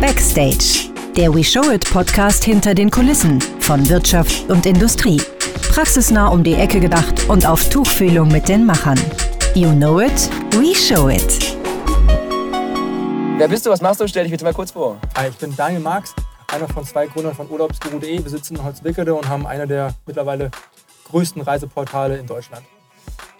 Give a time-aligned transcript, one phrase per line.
[0.00, 5.20] Backstage, der We Show It Podcast hinter den Kulissen von Wirtschaft und Industrie.
[5.72, 8.98] Praxisnah um die Ecke gedacht und auf Tuchfühlung mit den Machern.
[9.56, 11.56] You know it, we show it.
[13.38, 14.06] Wer bist du, was machst du?
[14.06, 14.98] Stell dich bitte mal kurz vor.
[15.16, 16.14] Hi, ich bin Daniel Marx,
[16.46, 18.22] einer von zwei Gründern von Urlaubsguru.de.
[18.22, 20.52] Wir sitzen in Holzwickede und haben eine der mittlerweile
[21.10, 22.62] größten Reiseportale in Deutschland.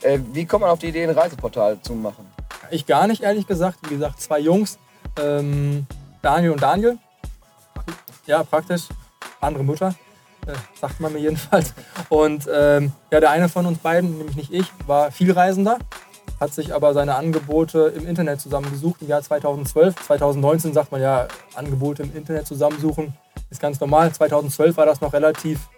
[0.02, 2.26] Äh, wie kommt man auf die Idee, ein Reiseportal zu machen?
[2.72, 3.78] Ich gar nicht, ehrlich gesagt.
[3.88, 4.76] Wie gesagt, zwei Jungs,
[5.20, 5.86] ähm,
[6.22, 6.98] Daniel und Daniel.
[8.26, 8.82] Ja, praktisch.
[9.40, 9.94] Andere Mutter,
[10.46, 11.74] äh, sagt man mir jedenfalls.
[12.08, 15.78] Und ähm, ja, der eine von uns beiden, nämlich nicht ich, war Vielreisender,
[16.40, 19.94] hat sich aber seine Angebote im Internet zusammengesucht im Jahr 2012.
[20.06, 23.14] 2019 sagt man ja, Angebote im Internet zusammensuchen
[23.50, 24.12] ist ganz normal.
[24.12, 25.68] 2012 war das noch relativ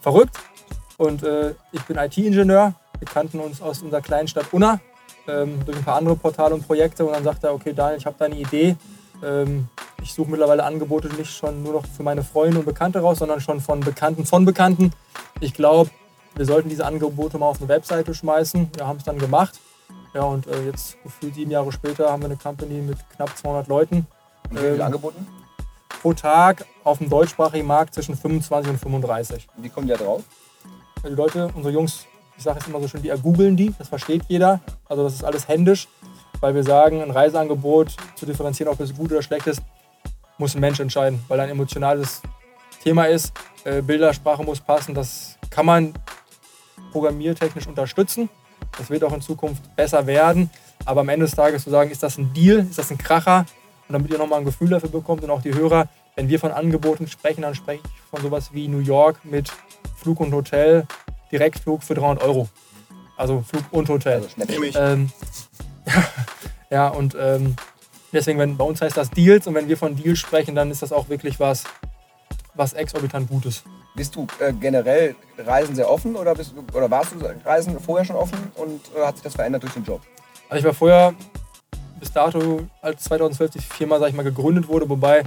[0.00, 0.36] verrückt.
[0.98, 2.74] Und äh, ich bin IT-Ingenieur.
[2.98, 4.80] Wir kannten uns aus unserer kleinen Stadt Unna
[5.28, 7.04] ähm, durch ein paar andere Portale und Projekte.
[7.04, 8.76] Und dann sagte er, okay Daniel, ich habe da eine Idee.
[9.22, 9.68] Ähm,
[10.02, 13.40] ich suche mittlerweile Angebote nicht schon nur noch für meine Freunde und Bekannte raus, sondern
[13.40, 14.92] schon von Bekannten von Bekannten.
[15.40, 15.90] Ich glaube,
[16.34, 18.70] wir sollten diese Angebote mal auf eine Webseite schmeißen.
[18.76, 19.58] Wir haben es dann gemacht.
[20.14, 23.68] Ja, und äh, jetzt gefühlt sieben Jahre später haben wir eine Company mit knapp 200
[23.68, 24.06] Leuten.
[24.50, 25.26] Und wie viel Ähm, angeboten?
[26.02, 29.48] Pro Tag auf dem deutschsprachigen Markt zwischen 25 und 35.
[29.56, 30.22] Wie kommen die da drauf?
[31.04, 34.22] Die Leute, unsere Jungs, ich sage es immer so schön, die ergoogeln die, das versteht
[34.28, 34.60] jeder.
[34.88, 35.88] Also das ist alles händisch,
[36.46, 39.60] weil wir sagen, ein Reiseangebot zu differenzieren, ob es gut oder schlecht ist,
[40.38, 42.22] muss ein Mensch entscheiden, weil ein emotionales
[42.84, 43.32] Thema ist.
[43.64, 45.92] Äh, Bildersprache muss passen, das kann man
[46.92, 48.28] programmiertechnisch unterstützen.
[48.78, 50.48] Das wird auch in Zukunft besser werden.
[50.84, 53.40] Aber am Ende des Tages zu sagen, ist das ein Deal, ist das ein Kracher?
[53.88, 56.52] Und damit ihr nochmal ein Gefühl dafür bekommt und auch die Hörer, wenn wir von
[56.52, 59.50] Angeboten sprechen, dann spreche ich von sowas wie New York mit
[59.96, 60.86] Flug und Hotel,
[61.32, 62.48] Direktflug für 300 Euro.
[63.16, 64.22] Also Flug und Hotel.
[64.22, 64.78] Also.
[64.78, 65.10] Ähm,
[65.86, 66.04] ja,
[66.70, 67.56] ja, und ähm,
[68.12, 70.82] deswegen, wenn, bei uns heißt das Deals und wenn wir von Deals sprechen, dann ist
[70.82, 71.64] das auch wirklich was,
[72.54, 73.62] was exorbitant Gutes.
[73.94, 78.16] Bist du äh, generell Reisen sehr offen oder, bist oder warst du Reisen vorher schon
[78.16, 80.00] offen und äh, hat sich das verändert durch den Job?
[80.48, 81.14] Also ich war vorher
[81.98, 85.24] bis dato, als 2012 die Firma, sag ich mal, gegründet wurde, wobei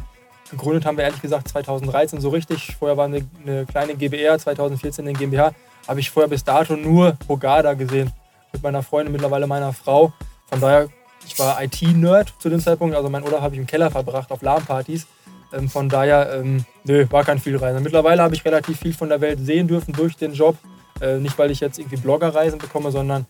[0.51, 2.75] gegründet haben wir ehrlich gesagt 2013 so richtig.
[2.77, 5.53] Vorher war eine, eine kleine GbR, 2014 eine GmbH.
[5.87, 8.11] Habe ich vorher bis dato nur Hogada gesehen
[8.53, 10.13] mit meiner Freundin, mittlerweile meiner Frau.
[10.47, 10.89] Von daher,
[11.25, 12.95] ich war IT-Nerd zu dem Zeitpunkt.
[12.95, 15.07] Also mein Urlaub habe ich im Keller verbracht auf LAN-Partys.
[15.51, 17.81] Ähm, von daher, ähm, nö, war kein Vielreisen.
[17.83, 20.57] Mittlerweile habe ich relativ viel von der Welt sehen dürfen durch den Job.
[21.01, 23.25] Äh, nicht, weil ich jetzt irgendwie Bloggerreisen bekomme, sondern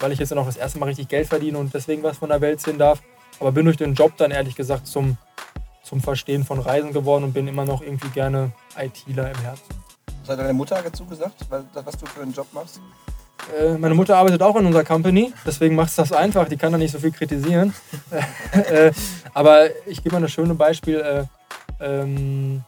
[0.00, 2.40] weil ich jetzt noch das erste Mal richtig Geld verdiene und deswegen was von der
[2.40, 3.02] Welt sehen darf.
[3.40, 5.16] Aber bin durch den Job dann ehrlich gesagt zum,
[5.82, 9.64] zum Verstehen von Reisen geworden und bin immer noch irgendwie gerne ITler im Herzen.
[10.22, 12.80] Was hat deine Mutter dazu gesagt, was du für einen Job machst?
[13.56, 16.48] Äh, meine Mutter arbeitet auch in unserer Company, deswegen macht es das einfach.
[16.48, 17.72] Die kann da nicht so viel kritisieren.
[18.52, 18.92] äh,
[19.34, 21.00] aber ich gebe mal ein schönes Beispiel.
[21.00, 21.24] Äh,
[21.80, 22.62] ähm,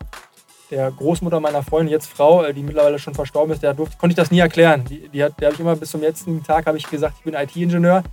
[0.71, 4.17] der Großmutter meiner Freundin, jetzt Frau, die mittlerweile schon verstorben ist, der durfte, konnte ich
[4.17, 4.85] das nie erklären.
[4.85, 7.25] Die, die hat, der habe ich immer bis zum letzten Tag habe ich gesagt, ich
[7.25, 8.05] bin IT-Ingenieur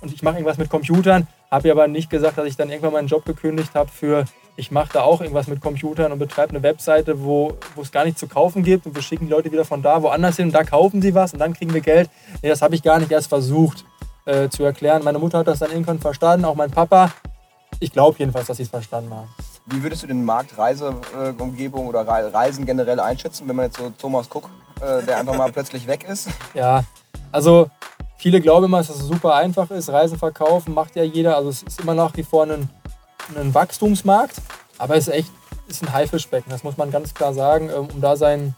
[0.00, 1.26] und ich mache irgendwas mit Computern.
[1.50, 4.24] Habe ihr aber nicht gesagt, dass ich dann irgendwann meinen Job gekündigt habe für,
[4.56, 8.04] ich mache da auch irgendwas mit Computern und betreibe eine Webseite, wo, wo es gar
[8.04, 10.52] nichts zu kaufen gibt und wir schicken die Leute wieder von da woanders hin und
[10.52, 12.08] da kaufen sie was und dann kriegen wir Geld.
[12.42, 13.84] Nee, das habe ich gar nicht erst versucht
[14.24, 15.04] äh, zu erklären.
[15.04, 17.12] Meine Mutter hat das dann irgendwann verstanden, auch mein Papa.
[17.80, 19.28] Ich glaube jedenfalls, dass sie es verstanden haben.
[19.66, 23.90] Wie würdest du den Markt Reiseumgebung oder Re- Reisen generell einschätzen, wenn man jetzt so
[23.90, 24.48] Thomas Cook,
[24.80, 26.28] äh, der einfach mal plötzlich weg ist?
[26.54, 26.84] Ja,
[27.32, 27.68] also
[28.16, 29.90] viele glauben immer, dass es super einfach ist.
[29.90, 31.36] Reisen verkaufen macht ja jeder.
[31.36, 32.70] Also es ist immer nach wie vor ein,
[33.34, 34.36] ein Wachstumsmarkt,
[34.78, 35.30] aber es ist echt
[35.68, 36.50] ist ein Haifischbecken.
[36.50, 37.70] Das muss man ganz klar sagen.
[37.70, 38.54] Ähm, Um da sein,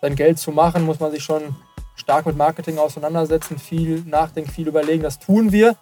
[0.00, 1.56] sein Geld zu machen, muss man sich schon
[1.96, 5.02] stark mit Marketing auseinandersetzen, viel nachdenken, viel überlegen.
[5.02, 5.76] Das tun wir.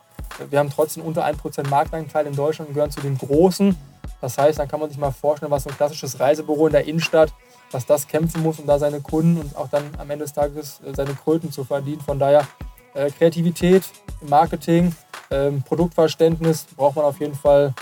[0.51, 3.77] Wir haben trotzdem unter 1% Marktanteil in Deutschland und gehören zu den Großen.
[4.21, 6.87] Das heißt, dann kann man sich mal vorstellen, was so ein klassisches Reisebüro in der
[6.87, 7.33] Innenstadt,
[7.71, 10.81] was das kämpfen muss, um da seine Kunden und auch dann am Ende des Tages
[10.87, 12.01] äh, seine Kröten zu verdienen.
[12.01, 12.47] Von daher
[12.95, 13.83] äh, Kreativität
[14.21, 14.95] Marketing,
[15.31, 17.75] ähm, Produktverständnis braucht man auf jeden Fall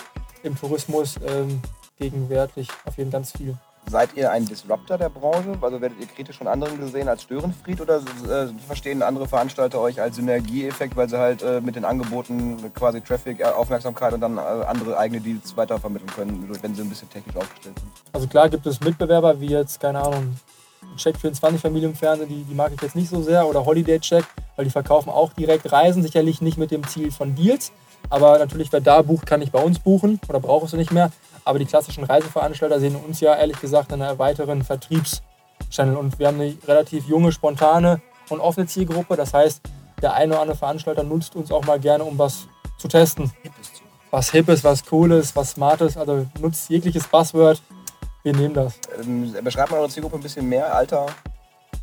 [0.43, 1.61] im Tourismus ähm,
[1.99, 3.57] gegenwärtig auf jeden Fall ganz viel.
[3.87, 5.53] Seid ihr ein Disruptor der Branche?
[5.61, 10.01] Also werdet ihr kritisch von anderen gesehen als Störenfried oder äh, verstehen andere Veranstalter euch
[10.01, 14.37] als Synergieeffekt, weil sie halt äh, mit den Angeboten quasi Traffic, äh, Aufmerksamkeit und dann
[14.37, 17.91] äh, andere eigene Deals weitervermitteln können, wenn sie ein bisschen technisch aufgestellt sind?
[18.13, 20.37] Also klar gibt es Mitbewerber wie jetzt, keine Ahnung,
[20.97, 23.99] Check 24 Familie im Fernsehen, die, die mag ich jetzt nicht so sehr, oder Holiday
[23.99, 24.25] Check,
[24.57, 27.73] weil die verkaufen auch direkt Reisen, sicherlich nicht mit dem Ziel von Deals.
[28.09, 31.11] Aber natürlich, wer da bucht, kann nicht bei uns buchen oder brauchst du nicht mehr.
[31.45, 35.97] Aber die klassischen Reiseveranstalter sehen uns ja ehrlich gesagt in einer weiteren Vertriebschannel.
[35.97, 39.17] Und wir haben eine relativ junge, spontane und offene Zielgruppe.
[39.17, 39.61] Das heißt,
[40.03, 42.47] der eine oder andere Veranstalter nutzt uns auch mal gerne, um was
[42.79, 43.31] zu testen.
[44.11, 45.97] Was Hippes, was Cooles, was Smartes.
[45.97, 47.63] Also nutzt jegliches Buzzword.
[48.23, 48.75] Wir nehmen das.
[49.01, 51.07] Ähm, beschreibt mal eure Zielgruppe ein bisschen mehr, Alter.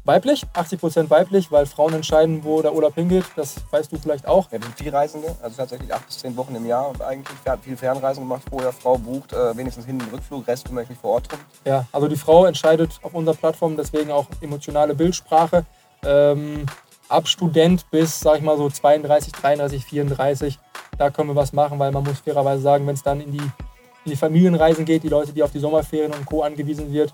[0.07, 3.25] Weiblich, 80% weiblich, weil Frauen entscheiden, wo der Urlaub hingeht.
[3.35, 4.49] Das weißt du vielleicht auch.
[4.49, 7.75] Wir sind viel Reisende, also tatsächlich acht bis zehn Wochen im Jahr und eigentlich viel
[7.75, 8.43] Fernreisen gemacht.
[8.49, 11.41] Vorher Frau bucht äh, wenigstens hin den Rückflug, Rest kümmere ich mich vor Ort drum.
[11.65, 15.65] Ja, also die Frau entscheidet auf unserer Plattform, deswegen auch emotionale Bildsprache.
[16.05, 16.65] Ähm,
[17.09, 20.57] ab Student bis, sag ich mal so 32, 33, 34,
[20.97, 23.39] da können wir was machen, weil man muss fairerweise sagen, wenn es dann in die,
[23.39, 26.43] in die Familienreisen geht, die Leute, die auf die Sommerferien und Co.
[26.43, 27.13] angewiesen wird,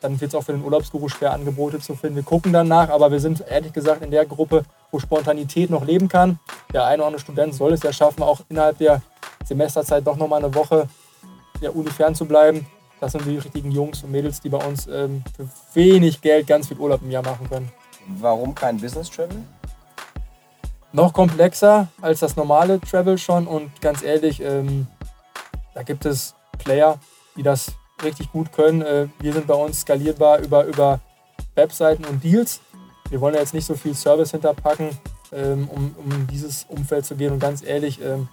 [0.00, 2.16] dann wird es auch für den Urlaubsguru schwer, Angebote zu finden.
[2.16, 6.08] Wir gucken danach, aber wir sind ehrlich gesagt in der Gruppe, wo Spontanität noch leben
[6.08, 6.38] kann.
[6.72, 9.00] Der eine oder andere Student soll es ja schaffen, auch innerhalb der
[9.44, 10.88] Semesterzeit doch nochmal eine Woche
[11.60, 12.66] der Uni fern zu bleiben.
[13.00, 16.68] Das sind die richtigen Jungs und Mädels, die bei uns ähm, für wenig Geld ganz
[16.68, 17.72] viel Urlaub im Jahr machen können.
[18.20, 19.42] Warum kein Business Travel?
[20.92, 24.86] Noch komplexer als das normale Travel schon und ganz ehrlich, ähm,
[25.74, 26.98] da gibt es Player,
[27.36, 27.72] die das
[28.02, 28.82] richtig gut können.
[28.82, 31.00] Äh, wir sind bei uns skalierbar über, über
[31.54, 32.60] Webseiten und Deals.
[33.10, 34.90] Wir wollen ja jetzt nicht so viel Service hinterpacken,
[35.32, 37.32] ähm, um, um dieses Umfeld zu gehen.
[37.32, 38.28] Und ganz ehrlich, ähm,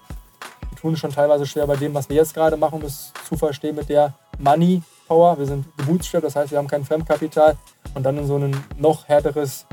[0.70, 3.12] wir tun es schon teilweise schwer bei dem, was wir jetzt gerade machen, um es
[3.28, 5.38] zu verstehen mit der Money Power.
[5.38, 7.58] Wir sind gebootstrapped, das heißt, wir haben kein Fremdkapital.
[7.94, 9.66] Und dann in so ein noch härteres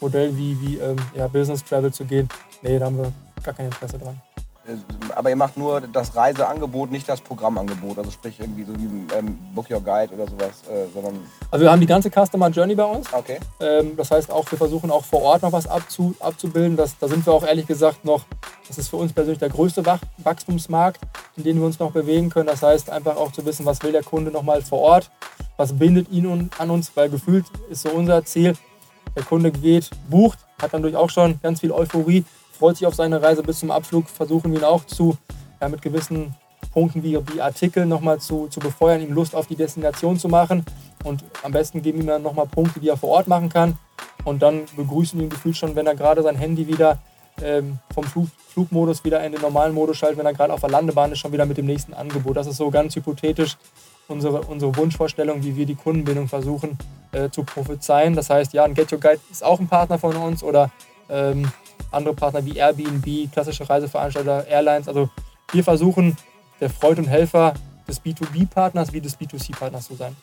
[0.00, 2.28] Modell wie, wie ähm, ja, Business Travel zu gehen,
[2.62, 3.12] nee, da haben wir
[3.42, 4.20] gar kein Interesse dran.
[4.70, 7.98] Äh, aber ihr macht nur das Reiseangebot, nicht das Programmangebot.
[7.98, 11.20] Also sprich irgendwie so wie ähm, Book Your Guide oder sowas, äh, sondern.
[11.50, 13.12] Also wir haben die ganze Customer Journey bei uns.
[13.12, 13.38] Okay.
[13.60, 16.76] Ähm, das heißt auch, wir versuchen auch vor Ort noch was abzu, abzubilden.
[16.76, 18.24] Das, da sind wir auch ehrlich gesagt noch,
[18.68, 21.00] das ist für uns persönlich der größte Wach Wachstumsmarkt,
[21.36, 22.46] in dem wir uns noch bewegen können.
[22.46, 25.10] Das heißt einfach auch zu wissen, was will der Kunde nochmal vor Ort,
[25.56, 28.56] was bindet ihn an uns, weil gefühlt ist so unser Ziel,
[29.16, 32.24] der Kunde geht, bucht, hat dann durch auch schon ganz viel Euphorie
[32.60, 35.16] freut sich auf seine Reise bis zum Abflug, versuchen ihn auch zu,
[35.62, 36.34] ja, mit gewissen
[36.74, 40.66] Punkten wie, wie Artikel nochmal zu, zu befeuern, ihm Lust auf die Destination zu machen.
[41.02, 43.78] Und am besten geben ihm dann nochmal Punkte, die er vor Ort machen kann.
[44.24, 46.98] Und dann begrüßen ihn gefühlt schon, wenn er gerade sein Handy wieder
[47.42, 50.68] ähm, vom Flug, Flugmodus wieder in den normalen Modus schaltet, wenn er gerade auf der
[50.68, 52.36] Landebahn ist, schon wieder mit dem nächsten Angebot.
[52.36, 53.56] Das ist so ganz hypothetisch
[54.06, 56.76] unsere, unsere Wunschvorstellung, wie wir die Kundenbindung versuchen
[57.12, 58.14] äh, zu prophezeien.
[58.14, 60.70] Das heißt, ja, ein Get Your Guide ist auch ein Partner von uns oder
[61.08, 61.50] ähm,
[61.90, 64.88] andere Partner wie Airbnb, klassische Reiseveranstalter, Airlines.
[64.88, 65.08] Also
[65.52, 66.16] wir versuchen,
[66.60, 67.54] der Freund und Helfer
[67.88, 70.16] des B2B-Partners wie des B2C-Partners zu sein.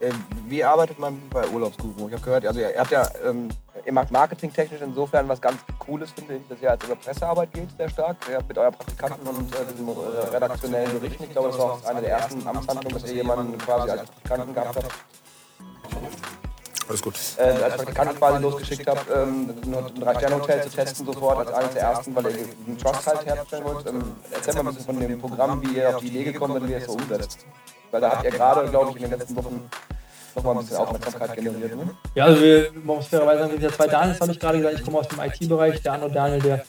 [0.00, 0.10] Äh,
[0.48, 2.08] wie arbeitet man bei Urlaubsguru?
[2.08, 3.48] Ich habe gehört, also ihr habt ja, ähm,
[3.86, 7.68] ihr macht marketingtechnisch insofern was ganz Cooles, finde ich, dass ihr als über Pressearbeit geht,
[7.76, 8.16] sehr stark.
[8.28, 11.72] Ihr habt mit euren Praktikanten und äh, diesen äh, redaktionellen Berichten, ich glaube, das war
[11.72, 14.94] auch eine der ersten Amtshandlungen, dass ihr jemanden quasi als Praktikanten gehabt habt.
[16.88, 17.14] Alles gut.
[17.38, 21.82] Äh, als Praktikant quasi losgeschickt habe, ähm, ein Drei-Sterne-Hotel zu testen sofort als eines der
[21.82, 23.86] ersten, weil ihr einen Trust halt herstellen wollt.
[23.86, 26.68] Ähm, erzähl mal ein bisschen von dem Programm, wie ihr auf die Idee gekommen seid,
[26.68, 27.46] wie ihr es so umsetzt.
[27.90, 29.70] Weil da habt ihr gerade, glaube ich, in den letzten Wochen
[30.34, 31.76] nochmal ein bisschen Aufmerksamkeit generiert.
[31.76, 31.90] Ne?
[32.14, 34.84] Ja, also wir, man muss fairerweise sagen, wir zwei Daniels habe ich gerade gesagt, ich
[34.84, 36.64] komme aus dem IT-Bereich, der andere Daniel, der,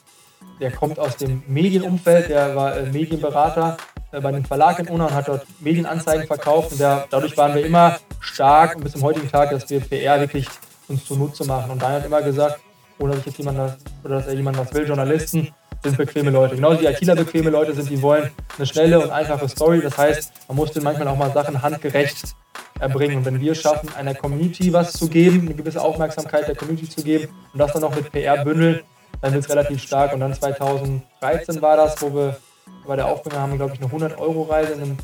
[0.59, 3.77] der kommt aus dem Medienumfeld, der war äh, Medienberater
[4.11, 6.71] äh, bei einem Verlag in Unna und hat dort Medienanzeigen verkauft.
[6.71, 10.19] Und der, dadurch waren wir immer stark und bis zum heutigen Tag, dass wir PR
[10.19, 10.47] wirklich
[10.87, 11.71] uns zunutze machen.
[11.71, 12.59] Und Daniel hat immer gesagt,
[12.99, 15.53] ohne dass ich jetzt jemand oder dass er jemand was will, Journalisten
[15.83, 16.55] sind bequeme Leute.
[16.55, 19.81] Genauso die ITler bequeme Leute sind, die wollen eine schnelle und einfache Story.
[19.81, 22.35] Das heißt, man muss denen manchmal auch mal Sachen handgerecht
[22.79, 23.17] erbringen.
[23.17, 27.03] Und wenn wir schaffen, einer Community was zu geben, eine gewisse Aufmerksamkeit der Community zu
[27.03, 28.81] geben und das dann noch mit PR bündeln,
[29.21, 30.13] dann wird es relativ stark.
[30.13, 32.37] Und dann 2013 war das, wo wir
[32.85, 34.97] bei der Aufbringer haben wir, glaube ich, eine 100-Euro-Reise in einem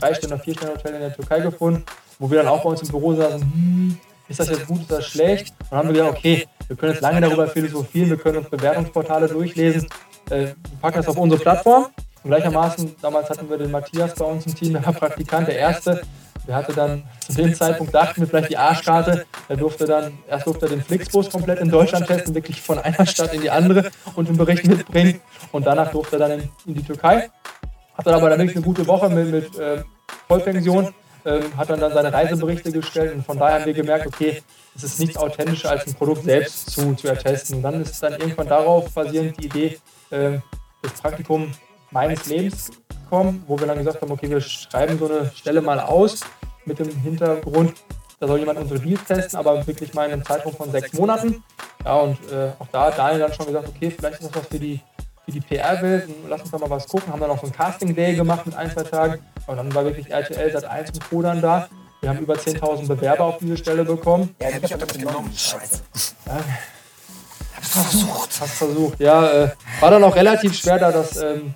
[0.00, 1.84] 3 oder 4-Sterne-Hotel in der Türkei gefunden,
[2.18, 4.90] wo wir dann auch bei uns im Büro saßen, hm, ist das jetzt gut, ist
[4.90, 5.54] das schlecht?
[5.58, 8.50] Und dann haben wir gedacht, okay, wir können jetzt lange darüber philosophieren, wir können uns
[8.50, 9.88] Bewertungsportale durchlesen,
[10.30, 11.86] äh, wir packen das auf unsere Plattform.
[12.22, 16.02] Und gleichermaßen, damals hatten wir den Matthias bei uns im Team, der Praktikant, der Erste,
[16.48, 20.46] der hatte dann zu dem Zeitpunkt, dachten wir vielleicht die Arschkarte, er durfte dann, erst
[20.46, 23.90] durfte er den Flixbus komplett in Deutschland testen, wirklich von einer Stadt in die andere
[24.16, 25.20] und den Bericht mitbringen.
[25.52, 27.28] Und danach durfte er dann in, in die Türkei.
[27.94, 29.82] Hatte aber dann wirklich eine gute Woche mit, mit äh,
[30.26, 34.42] Vollpension, äh, hat dann, dann seine Reiseberichte gestellt und von daher haben wir gemerkt, okay,
[34.74, 37.56] es ist nichts authentischer als ein Produkt selbst zu, zu ertesten.
[37.56, 39.78] Und dann ist dann irgendwann darauf basierend die Idee,
[40.10, 40.38] äh,
[40.80, 41.52] das Praktikum
[41.90, 42.70] meines Lebens
[43.08, 46.20] gekommen, wo wir dann gesagt haben, okay, wir schreiben so eine Stelle mal aus
[46.68, 47.74] mit dem Hintergrund,
[48.20, 51.42] da soll jemand unsere Deals testen, aber wirklich mal in einem Zeitraum von sechs Monaten.
[51.84, 54.48] Ja, und äh, auch da hat Daniel dann schon gesagt, okay, vielleicht ist das was
[54.48, 54.80] für die,
[55.24, 57.12] für die PR-Welt, lass uns da mal was gucken.
[57.12, 59.20] Haben dann auch so ein Casting-Day gemacht mit ein, zwei Tagen.
[59.46, 61.22] Und dann war wirklich RTL seit 1 und Co.
[61.22, 61.68] dann da.
[62.00, 64.34] Wir haben über 10.000 Bewerber auf diese Stelle bekommen.
[64.40, 65.32] Ja, ich habe das genommen.
[65.34, 65.82] Scheiße.
[66.26, 66.40] Ja.
[67.56, 68.40] Hab's versucht.
[68.40, 69.44] Hab's versucht, ja.
[69.44, 71.54] Äh, war dann auch relativ schwer, da das ähm,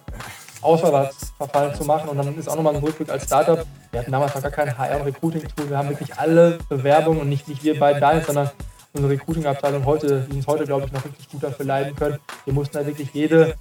[0.63, 2.09] Auswahlverfahren zu machen.
[2.09, 3.65] Und dann ist auch nochmal ein Rückblick als Startup.
[3.91, 5.71] Wir hatten damals noch gar kein HR- und Recruiting-Tool.
[5.71, 8.51] Wir haben wirklich alle Bewerbungen und nicht, nicht wir beiden da, sondern
[8.95, 12.19] unsere Recruiting-Abteilung heute, die uns heute, glaube ich, noch richtig gut dafür leiden können.
[12.45, 13.55] Wir mussten da wirklich jede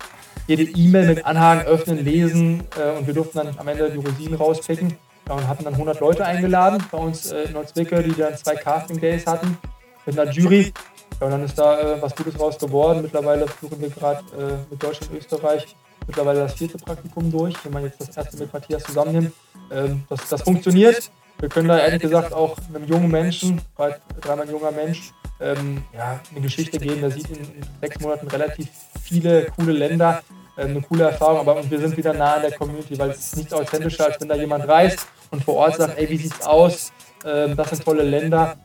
[0.47, 4.35] jede E-Mail mit Anhang öffnen, lesen äh, und wir durften dann am Ende die Rosinen
[4.35, 4.97] rauspicken.
[5.27, 8.55] Ja, und hatten dann 100 Leute eingeladen bei uns äh, in Neuzwicke, die dann zwei
[8.55, 9.57] Casting Days hatten
[10.05, 10.73] mit einer Jury.
[11.19, 13.01] Ja, und dann ist da äh, was Gutes raus geworden.
[13.03, 15.75] Mittlerweile führen wir gerade äh, mit Deutschland und Österreich
[16.07, 19.33] mittlerweile das vierte Praktikum durch, wenn man jetzt das erste mit Matthias zusammennimmt.
[19.71, 21.11] Ähm, das, das funktioniert.
[21.39, 26.19] Wir können da ehrlich gesagt auch einem jungen Menschen, weil dreimal junger Mensch, ähm, ja,
[26.29, 27.01] eine Geschichte geben.
[27.01, 27.39] Der sieht in,
[27.81, 28.67] sechs Monaten relativ
[29.01, 30.21] viele coole Länder,
[30.55, 33.37] äh, eine coole Erfahrung, aber wir sind wieder nah an der Community, weil es ist
[33.37, 36.91] nichts authentischer, als wenn da jemand reist und vor Ort sagt, ey, wie sieht's aus?
[37.25, 38.57] Ähm, das sind tolle Länder.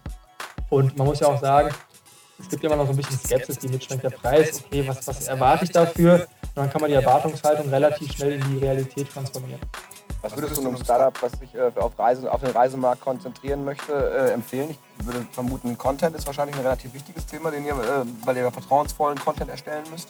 [0.68, 1.70] Und man muss ja auch sagen,
[2.38, 4.62] es gibt immer noch so ein bisschen Skepsis, die mitschränkt der Preis.
[4.66, 6.14] Okay, was, was erwarte ich dafür?
[6.14, 9.60] Und dann kann man die Erwartungshaltung relativ schnell in die Realität transformieren.
[10.22, 13.92] Was würdest du einem Startup, was sich äh, auf, Reise, auf den Reisemarkt konzentrieren möchte,
[13.92, 14.76] äh, empfehlen?
[14.98, 18.50] Ich würde vermuten, Content ist wahrscheinlich ein relativ wichtiges Thema, den ihr, äh, weil ihr
[18.50, 20.08] vertrauensvollen Content erstellen müsst.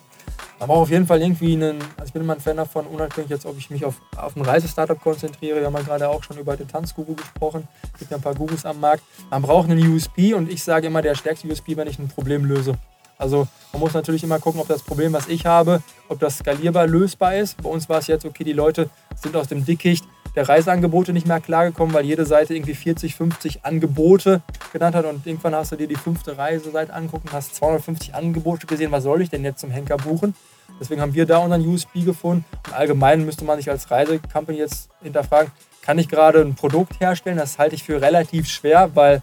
[0.58, 3.28] Aber auch auf jeden Fall irgendwie einen, also ich bin immer ein Fan davon, unabhängig
[3.28, 5.58] jetzt, ob ich mich auf, auf ein Reisestartup konzentriere.
[5.60, 7.68] Wir haben ja gerade auch schon über den Tanzguru gesprochen.
[7.92, 9.02] Es gibt ja ein paar Gurus am Markt.
[9.30, 12.46] Man braucht einen USP und ich sage immer, der stärkste USP, wenn ich ein Problem
[12.46, 12.74] löse.
[13.18, 16.86] Also man muss natürlich immer gucken, ob das Problem, was ich habe, ob das skalierbar
[16.86, 17.62] lösbar ist.
[17.62, 20.04] Bei uns war es jetzt, okay, die Leute sind aus dem Dickicht
[20.36, 25.26] der Reiseangebote nicht mehr klargekommen, weil jede Seite irgendwie 40, 50 Angebote genannt hat und
[25.26, 28.92] irgendwann hast du dir die fünfte Reiseseite angeguckt und hast 250 Angebote gesehen.
[28.92, 30.34] Was soll ich denn jetzt zum Henker buchen?
[30.78, 32.44] Deswegen haben wir da unseren USB gefunden.
[32.66, 35.50] Und allgemein müsste man sich als Reisecompany jetzt hinterfragen,
[35.80, 37.38] kann ich gerade ein Produkt herstellen?
[37.38, 39.22] Das halte ich für relativ schwer, weil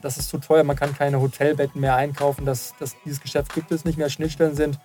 [0.00, 0.62] das ist zu teuer.
[0.62, 2.44] Man kann keine Hotelbetten mehr einkaufen.
[2.44, 4.10] Das, das, dieses Geschäft gibt es nicht mehr.
[4.10, 4.78] Schnittstellen sind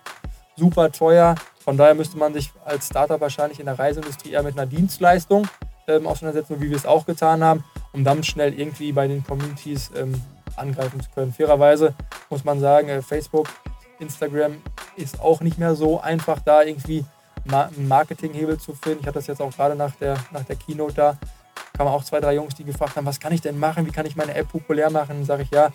[0.55, 1.35] super teuer.
[1.63, 5.47] Von daher müsste man sich als Startup wahrscheinlich in der Reiseindustrie eher mit einer Dienstleistung
[5.87, 7.63] ähm, auseinandersetzen, wie wir es auch getan haben,
[7.93, 10.19] um dann schnell irgendwie bei den Communities ähm,
[10.55, 11.33] angreifen zu können.
[11.33, 11.93] Fairerweise
[12.29, 13.47] muss man sagen, äh, Facebook,
[13.99, 14.57] Instagram
[14.95, 17.05] ist auch nicht mehr so einfach, da irgendwie
[17.47, 18.99] einen Marketinghebel zu finden.
[19.01, 21.17] Ich hatte das jetzt auch gerade nach der, nach der Keynote da,
[21.77, 24.05] kamen auch zwei, drei Jungs, die gefragt haben, was kann ich denn machen, wie kann
[24.05, 25.09] ich meine App populär machen?
[25.09, 25.69] Dann sage ich, ja,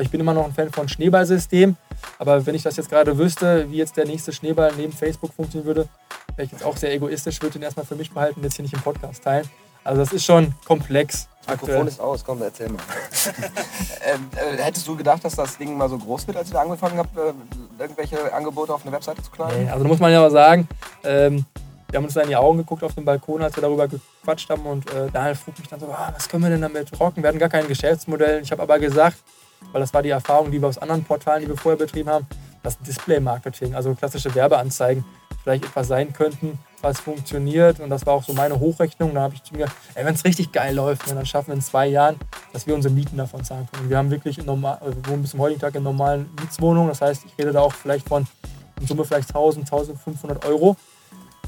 [0.00, 1.76] ich bin immer noch ein Fan von Schneeballsystem.
[2.18, 5.66] Aber wenn ich das jetzt gerade wüsste, wie jetzt der nächste Schneeball neben Facebook funktionieren
[5.66, 5.88] würde,
[6.36, 8.74] wäre ich jetzt auch sehr egoistisch, würde ihn erstmal für mich behalten jetzt hier nicht
[8.74, 9.48] im Podcast teilen.
[9.84, 11.28] Also das ist schon komplex.
[11.46, 12.82] Das Mikrofon ist aus, komm, erzähl mal.
[14.04, 16.62] ähm, äh, hättest du gedacht, dass das Ding mal so groß wird, als ihr da
[16.62, 17.32] angefangen habt, äh,
[17.78, 19.64] irgendwelche Angebote auf eine Webseite zu knallen?
[19.64, 20.68] Nee, also da muss man ja auch sagen,
[21.02, 21.46] ähm,
[21.90, 24.48] wir haben uns da in die Augen geguckt auf dem Balkon, als wir darüber gequatscht
[24.50, 27.22] haben und äh, Daniel frug mich dann so, ah, was können wir denn damit rocken?
[27.22, 28.42] Wir hatten gar kein Geschäftsmodell.
[28.42, 29.16] Ich habe aber gesagt,
[29.72, 32.26] weil das war die Erfahrung, die wir aus anderen Portalen, die wir vorher betrieben haben,
[32.62, 35.04] dass Display-Marketing, also klassische Werbeanzeigen,
[35.42, 37.80] vielleicht etwas sein könnten, was funktioniert.
[37.80, 39.14] Und das war auch so meine Hochrechnung.
[39.14, 41.62] Da habe ich zu mir, ey, wenn es richtig geil läuft, dann schaffen wir in
[41.62, 42.16] zwei Jahren,
[42.52, 43.88] dass wir unsere Mieten davon zahlen können.
[43.88, 46.88] Wir haben wirklich normal, also wir wohnen bis zum heutigen Tag in normalen Mietswohnungen.
[46.88, 48.26] Das heißt, ich rede da auch vielleicht von
[48.80, 50.76] in Summe vielleicht 1000, 1500 Euro.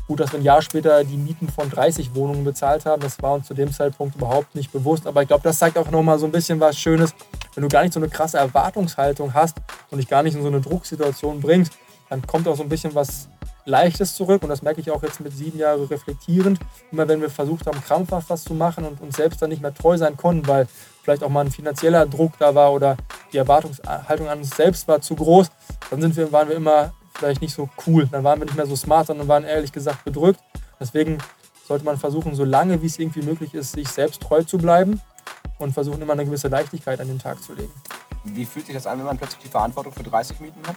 [0.08, 3.34] Gut, dass wir ein Jahr später die Mieten von 30 Wohnungen bezahlt haben, das war
[3.34, 5.06] uns zu dem Zeitpunkt überhaupt nicht bewusst.
[5.06, 7.14] Aber ich glaube, das zeigt auch nochmal so ein bisschen was Schönes.
[7.54, 9.58] Wenn du gar nicht so eine krasse Erwartungshaltung hast
[9.90, 11.72] und dich gar nicht in so eine Drucksituation bringst,
[12.10, 13.28] dann kommt auch so ein bisschen was
[13.64, 14.42] Leichtes zurück.
[14.42, 16.58] Und das merke ich auch jetzt mit sieben Jahren reflektierend.
[16.90, 19.72] Immer wenn wir versucht haben, krampfhaft was zu machen und uns selbst dann nicht mehr
[19.72, 20.66] treu sein konnten, weil
[21.02, 22.96] vielleicht auch mal ein finanzieller Druck da war oder
[23.32, 25.48] die Erwartungshaltung an uns selbst war zu groß,
[25.90, 26.92] dann sind wir, waren wir immer
[27.22, 28.08] vielleicht nicht so cool.
[28.10, 30.40] Dann waren wir nicht mehr so smart, sondern waren ehrlich gesagt bedrückt.
[30.80, 31.18] Deswegen
[31.68, 35.00] sollte man versuchen, so lange wie es irgendwie möglich ist, sich selbst treu zu bleiben
[35.58, 37.72] und versuchen immer eine gewisse Leichtigkeit an den Tag zu legen.
[38.24, 40.76] Wie fühlt sich das an, wenn man plötzlich die Verantwortung für 30 Mieten hat?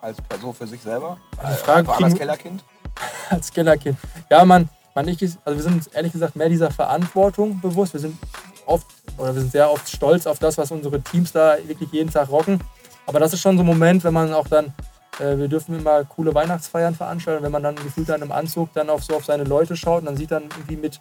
[0.00, 1.18] Als Person für sich selber?
[1.32, 2.64] Die Frage als Kellerkind?
[3.30, 3.98] Als Kellerkind.
[4.30, 7.92] Ja, man, man ich, also wir sind ehrlich gesagt mehr dieser Verantwortung bewusst.
[7.92, 8.16] Wir sind
[8.64, 8.86] oft
[9.16, 12.30] oder wir sind sehr oft stolz auf das, was unsere Teams da wirklich jeden Tag
[12.30, 12.60] rocken.
[13.06, 14.72] Aber das ist schon so ein Moment, wenn man auch dann
[15.18, 17.42] wir dürfen immer coole Weihnachtsfeiern veranstalten.
[17.42, 20.16] Wenn man dann gefühlt in einem Anzug dann auf so auf seine Leute schaut dann
[20.16, 21.00] sieht dann irgendwie mit,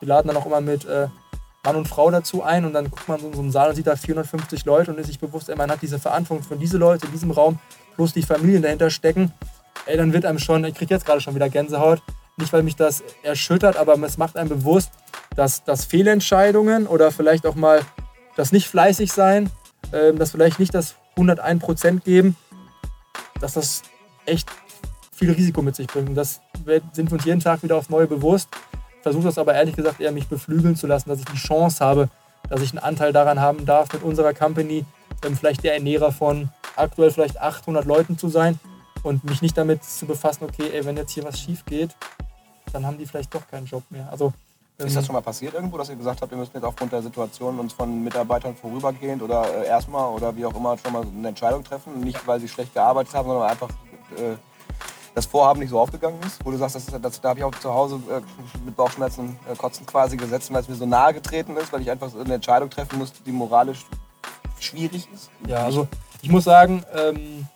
[0.00, 1.08] wir laden dann auch immer mit äh,
[1.64, 3.76] Mann und Frau dazu ein und dann guckt man so in so einen Saal und
[3.76, 6.78] sieht da 450 Leute und ist sich bewusst, ey, man hat diese Verantwortung für diese
[6.78, 7.58] Leute in diesem Raum
[7.94, 9.32] plus die Familien dahinter stecken.
[9.86, 12.00] Ey, dann wird einem schon, ich kriege jetzt gerade schon wieder Gänsehaut,
[12.36, 14.92] nicht weil mich das erschüttert, aber es macht einem bewusst,
[15.34, 17.82] dass, dass Fehlentscheidungen oder vielleicht auch mal
[18.36, 19.50] das nicht fleißig sein,
[19.92, 22.36] äh, das vielleicht nicht das 101% geben,
[23.40, 23.82] dass das
[24.26, 24.48] echt
[25.12, 26.08] viel Risiko mit sich bringt.
[26.08, 26.40] Und das
[26.92, 28.48] sind wir uns jeden Tag wieder aufs Neue bewusst.
[29.02, 32.08] Versuche das aber ehrlich gesagt eher mich beflügeln zu lassen, dass ich die Chance habe,
[32.48, 34.84] dass ich einen Anteil daran haben darf, mit unserer Company
[35.24, 38.58] ähm, vielleicht der Ernährer von aktuell vielleicht 800 Leuten zu sein
[39.02, 41.90] und mich nicht damit zu befassen, okay, ey, wenn jetzt hier was schief geht,
[42.72, 44.08] dann haben die vielleicht doch keinen Job mehr.
[44.10, 44.32] Also,
[44.86, 47.02] ist das schon mal passiert irgendwo, dass ihr gesagt habt, wir müssen jetzt aufgrund der
[47.02, 51.28] Situation uns von Mitarbeitern vorübergehend oder äh, erstmal oder wie auch immer schon mal eine
[51.28, 51.98] Entscheidung treffen?
[51.98, 53.68] Nicht, weil sie schlecht gearbeitet haben, sondern einfach
[54.16, 54.36] äh,
[55.16, 56.44] das Vorhaben nicht so aufgegangen ist?
[56.46, 58.20] Wo du sagst, das, das, da habe ich auch zu Hause äh,
[58.64, 61.90] mit Bauchschmerzen äh, kotzen quasi gesetzt, weil es mir so nahe getreten ist, weil ich
[61.90, 63.84] einfach eine Entscheidung treffen musste, die moralisch
[64.60, 65.28] schwierig ist?
[65.48, 65.88] Ja, also
[66.22, 67.48] ich muss sagen, ähm,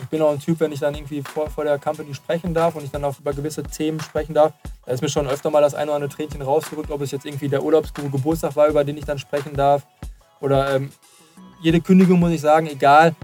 [0.00, 2.74] ich bin auch ein Typ, wenn ich dann irgendwie vor, vor der Company sprechen darf
[2.74, 4.52] und ich dann auch über gewisse Themen sprechen darf,
[4.86, 7.26] da ist mir schon öfter mal das eine oder andere Tränchen rausgerückt, ob es jetzt
[7.26, 9.82] irgendwie der Urlaubsguru Geburtstag war, über den ich dann sprechen darf.
[10.40, 10.90] Oder ähm,
[11.60, 13.14] jede Kündigung muss ich sagen, egal,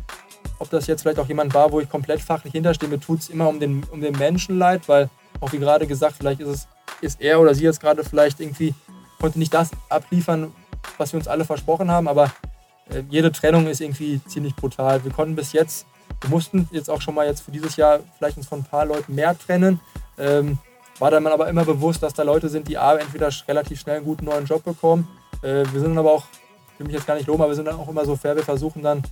[0.58, 3.28] ob das jetzt vielleicht auch jemand war, wo ich komplett fachlich hinterstehe, mir tut es
[3.28, 5.08] immer um den, um den Menschen leid, weil
[5.40, 6.68] auch wie gerade gesagt, vielleicht ist es
[7.00, 8.74] ist er oder sie jetzt gerade vielleicht irgendwie
[9.20, 10.52] konnte nicht das abliefern,
[10.96, 12.32] was wir uns alle versprochen haben, aber
[12.90, 15.02] äh, jede Trennung ist irgendwie ziemlich brutal.
[15.04, 15.86] Wir konnten bis jetzt,
[16.20, 18.84] wir mussten jetzt auch schon mal jetzt für dieses Jahr vielleicht uns von ein paar
[18.84, 19.80] Leuten mehr trennen.
[20.18, 20.58] Ähm,
[20.98, 24.04] war dann aber immer bewusst, dass da Leute sind, die A, entweder relativ schnell einen
[24.04, 25.08] guten neuen Job bekommen.
[25.42, 26.24] Äh, wir sind aber auch,
[26.72, 28.34] ich will mich jetzt gar nicht loben, aber wir sind dann auch immer so fair,
[28.34, 29.02] wir versuchen dann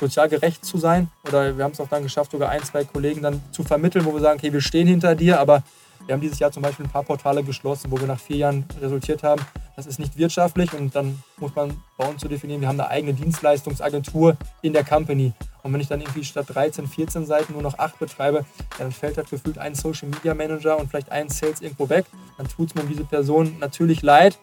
[0.00, 1.08] sozial gerecht zu sein.
[1.28, 4.12] Oder wir haben es auch dann geschafft, sogar ein, zwei Kollegen dann zu vermitteln, wo
[4.12, 5.62] wir sagen, okay, wir stehen hinter dir, aber
[6.06, 8.64] wir haben dieses Jahr zum Beispiel ein paar Portale geschlossen, wo wir nach vier Jahren
[8.80, 9.42] resultiert haben,
[9.76, 12.90] das ist nicht wirtschaftlich und dann muss man bei uns so definieren, wir haben eine
[12.90, 15.32] eigene Dienstleistungsagentur in der Company.
[15.62, 18.44] Und wenn ich dann irgendwie statt 13, 14 Seiten nur noch 8 betreibe,
[18.78, 22.06] dann fällt halt gefühlt ein Social Media Manager und vielleicht ein Sales irgendwo weg.
[22.36, 24.38] Dann tut es mir diese Person natürlich leid,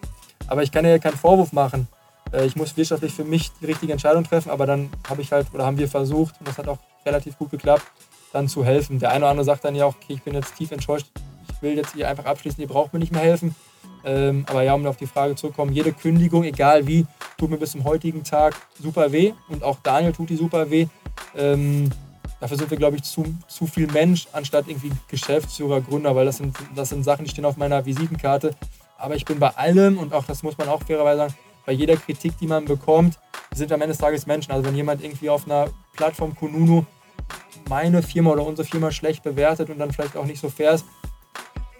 [0.46, 1.88] aber ich kann ja keinen Vorwurf machen.
[2.32, 5.48] Äh, ich muss wirtschaftlich für mich die richtige Entscheidung treffen, aber dann habe ich halt
[5.52, 7.84] oder haben wir versucht, und das hat auch relativ gut geklappt,
[8.32, 8.98] dann zu helfen.
[8.98, 11.06] Der eine oder andere sagt dann ja auch, okay, ich bin jetzt tief enttäuscht,
[11.52, 13.54] ich will jetzt hier einfach abschließen, ihr braucht mir nicht mehr helfen.
[14.04, 17.06] Ähm, aber ja, um auf die Frage zurückzukommen, jede Kündigung, egal wie,
[17.38, 19.32] tut mir bis zum heutigen Tag super weh.
[19.48, 20.86] Und auch Daniel tut die super weh.
[21.36, 21.90] Ähm,
[22.40, 26.38] dafür sind wir, glaube ich, zu, zu viel Mensch, anstatt irgendwie Geschäftsführer, Gründer, weil das
[26.38, 28.54] sind, das sind Sachen, die stehen auf meiner Visitenkarte.
[28.96, 31.34] Aber ich bin bei allem und auch das muss man auch fairerweise sagen,
[31.66, 33.18] bei jeder Kritik, die man bekommt,
[33.54, 34.52] sind am Ende des Tages Menschen.
[34.52, 36.84] Also wenn jemand irgendwie auf einer Plattform Kununu
[37.68, 40.84] meine Firma oder unsere Firma schlecht bewertet und dann vielleicht auch nicht so fair ist,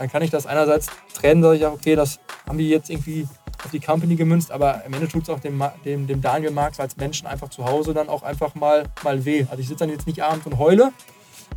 [0.01, 3.29] dann kann ich das einerseits trennen, sage ich auch, okay, das haben die jetzt irgendwie
[3.63, 6.81] auf die Company gemünzt, aber am Ende tut es auch dem, dem, dem Daniel Marx
[6.81, 9.45] als Menschen einfach zu Hause dann auch einfach mal, mal weh.
[9.51, 10.93] Also ich sitze dann jetzt nicht abends und heule,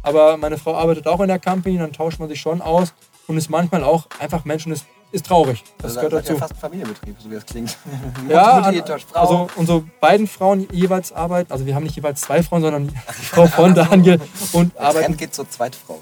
[0.02, 2.94] aber meine Frau arbeitet auch in der Company, dann tauscht man sich schon aus
[3.28, 5.64] und ist manchmal auch einfach Menschen ist ist traurig.
[5.78, 6.34] Das also, gehört dazu.
[6.34, 7.78] Ja fast ein Familienbetrieb, so wie es klingt.
[8.30, 8.72] ja,
[9.14, 12.96] also unsere beiden Frauen jeweils arbeiten, also wir haben nicht jeweils zwei Frauen, sondern die
[13.26, 14.20] Frau von Daniel
[14.54, 15.06] und Der arbeiten.
[15.06, 16.00] Trend geht zur Zweitfrau.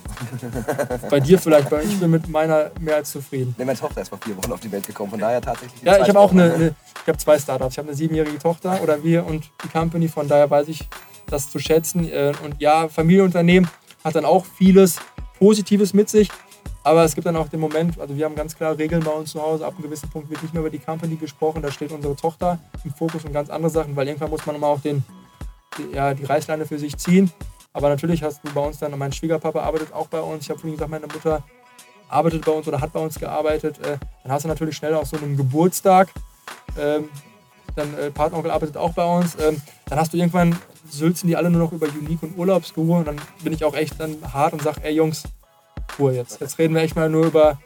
[1.09, 3.53] Bei dir vielleicht, weil ich bin mit meiner mehr als zufrieden.
[3.57, 5.81] Nee, meine Tochter ist vor vier Wochen auf die Welt gekommen, von daher tatsächlich.
[5.83, 7.73] Ja, ich habe auch eine, eine ich habe zwei Startups.
[7.73, 10.87] Ich habe eine siebenjährige Tochter oder wir und die Company, von daher weiß ich
[11.27, 12.07] das zu schätzen.
[12.07, 13.69] Äh, und ja, Familienunternehmen
[14.03, 14.97] hat dann auch vieles
[15.37, 16.29] Positives mit sich.
[16.83, 19.31] Aber es gibt dann auch den Moment, also wir haben ganz klar Regeln bei uns
[19.31, 19.65] zu Hause.
[19.65, 21.61] Ab einem gewissen Punkt wird nicht mehr über die Company gesprochen.
[21.61, 24.67] Da steht unsere Tochter im Fokus und ganz andere Sachen, weil irgendwann muss man mal
[24.67, 25.03] auch den,
[25.77, 27.31] die, ja, die Reißleine für sich ziehen.
[27.73, 30.43] Aber natürlich hast du bei uns dann, mein Schwiegerpapa arbeitet auch bei uns.
[30.43, 31.43] Ich habe vorhin gesagt, meine Mutter
[32.09, 33.79] arbeitet bei uns oder hat bei uns gearbeitet.
[33.79, 36.09] Äh, dann hast du natürlich schnell auch so einen Geburtstag.
[36.79, 37.09] Ähm,
[37.75, 39.37] dann äh, Partneronkel arbeitet auch bei uns.
[39.39, 40.57] Ähm, dann hast du irgendwann,
[40.89, 42.97] sülzen die alle nur noch über Unique und Urlaubsguru.
[42.97, 45.23] Und dann bin ich auch echt dann hart und sage, ey Jungs,
[45.99, 46.39] Ruhe jetzt.
[46.39, 47.59] Jetzt reden wir echt mal nur über,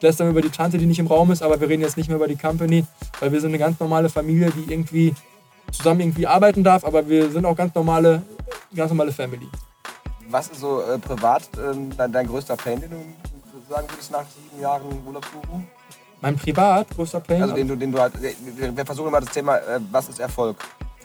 [0.00, 2.16] lästern über die Tante, die nicht im Raum ist, aber wir reden jetzt nicht mehr
[2.16, 2.84] über die Company,
[3.20, 5.14] weil wir sind eine ganz normale Familie, die irgendwie
[5.72, 8.22] zusammen irgendwie arbeiten darf, aber wir sind auch ganz normale,
[8.74, 9.48] ganz normale Family.
[10.30, 12.96] Was ist so äh, privat äh, dein, dein, größter Pain, den du
[13.68, 15.66] sagen würdest nach sieben Jahren Urlaubsbuchung?
[16.20, 17.42] Mein privat größter Pain?
[17.42, 20.56] Also den du, den du halt, wir versuchen immer das Thema, äh, was ist Erfolg?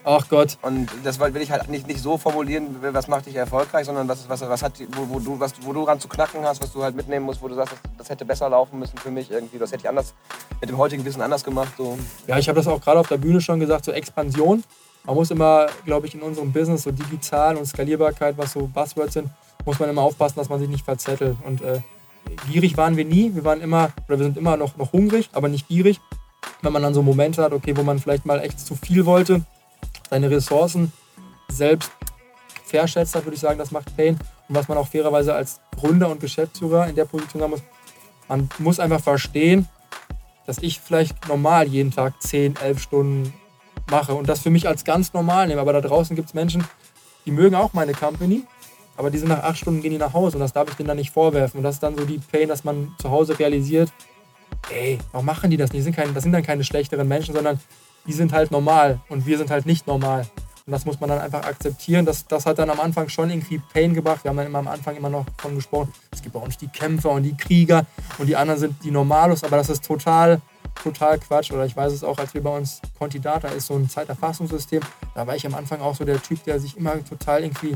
[0.06, 0.58] Ach Gott.
[0.62, 4.28] Und das will ich halt nicht, nicht so formulieren, was macht dich erfolgreich, sondern was,
[4.28, 6.84] was, was hat, wo, wo, du, was, wo du ran zu knacken hast, was du
[6.84, 9.58] halt mitnehmen musst, wo du sagst, das, das hätte besser laufen müssen für mich irgendwie,
[9.58, 10.14] das hätte ich anders,
[10.60, 11.74] mit dem heutigen Wissen anders gemacht.
[11.78, 11.98] So.
[12.28, 14.64] Ja, ich habe das auch gerade auf der Bühne schon gesagt, so Expansion.
[15.06, 19.14] Man muss immer, glaube ich, in unserem Business so digital und Skalierbarkeit, was so Buzzwords
[19.14, 19.30] sind,
[19.66, 21.38] muss man immer aufpassen, dass man sich nicht verzettelt.
[21.46, 21.80] Und äh,
[22.50, 23.34] gierig waren wir nie.
[23.36, 26.00] Wir waren immer, oder wir sind immer noch, noch hungrig, aber nicht gierig.
[26.62, 29.44] Wenn man dann so Momente hat, okay, wo man vielleicht mal echt zu viel wollte,
[30.14, 30.94] seine Ressourcen
[31.48, 31.92] selbst
[32.66, 34.20] verschätzt hat, würde ich sagen, das macht Pain.
[34.48, 37.64] Und was man auch fairerweise als Gründer und Geschäftsführer in der Position haben muss,
[38.28, 39.68] man muss einfach verstehen,
[40.46, 43.34] dass ich vielleicht normal jeden Tag 10, 11 Stunden
[43.90, 45.62] mache und das für mich als ganz normal nehme.
[45.62, 46.64] Aber da draußen gibt es Menschen,
[47.26, 48.44] die mögen auch meine Company,
[48.96, 50.90] aber die sind nach acht Stunden gehen die nach Hause und das darf ich denen
[50.90, 51.58] dann nicht vorwerfen.
[51.58, 53.92] Und das ist dann so die Pain, dass man zu Hause realisiert,
[54.70, 55.80] ey, warum machen die das nicht?
[55.80, 57.60] Das sind, keine, das sind dann keine schlechteren Menschen, sondern
[58.08, 60.28] die sind halt normal und wir sind halt nicht normal.
[60.66, 62.06] Und das muss man dann einfach akzeptieren.
[62.06, 64.24] Das, das hat dann am Anfang schon irgendwie Pain gebracht.
[64.24, 66.68] Wir haben dann immer am Anfang immer noch von gesprochen, es gibt bei uns die
[66.68, 67.86] Kämpfer und die Krieger
[68.18, 70.42] und die anderen sind die Normalos, aber das ist total,
[70.82, 71.52] total Quatsch.
[71.52, 74.82] Oder ich weiß es auch, als wir bei uns Conti Data ist so ein Zeiterfassungssystem,
[75.16, 77.76] da war ich am Anfang auch so der Typ, der sich immer total irgendwie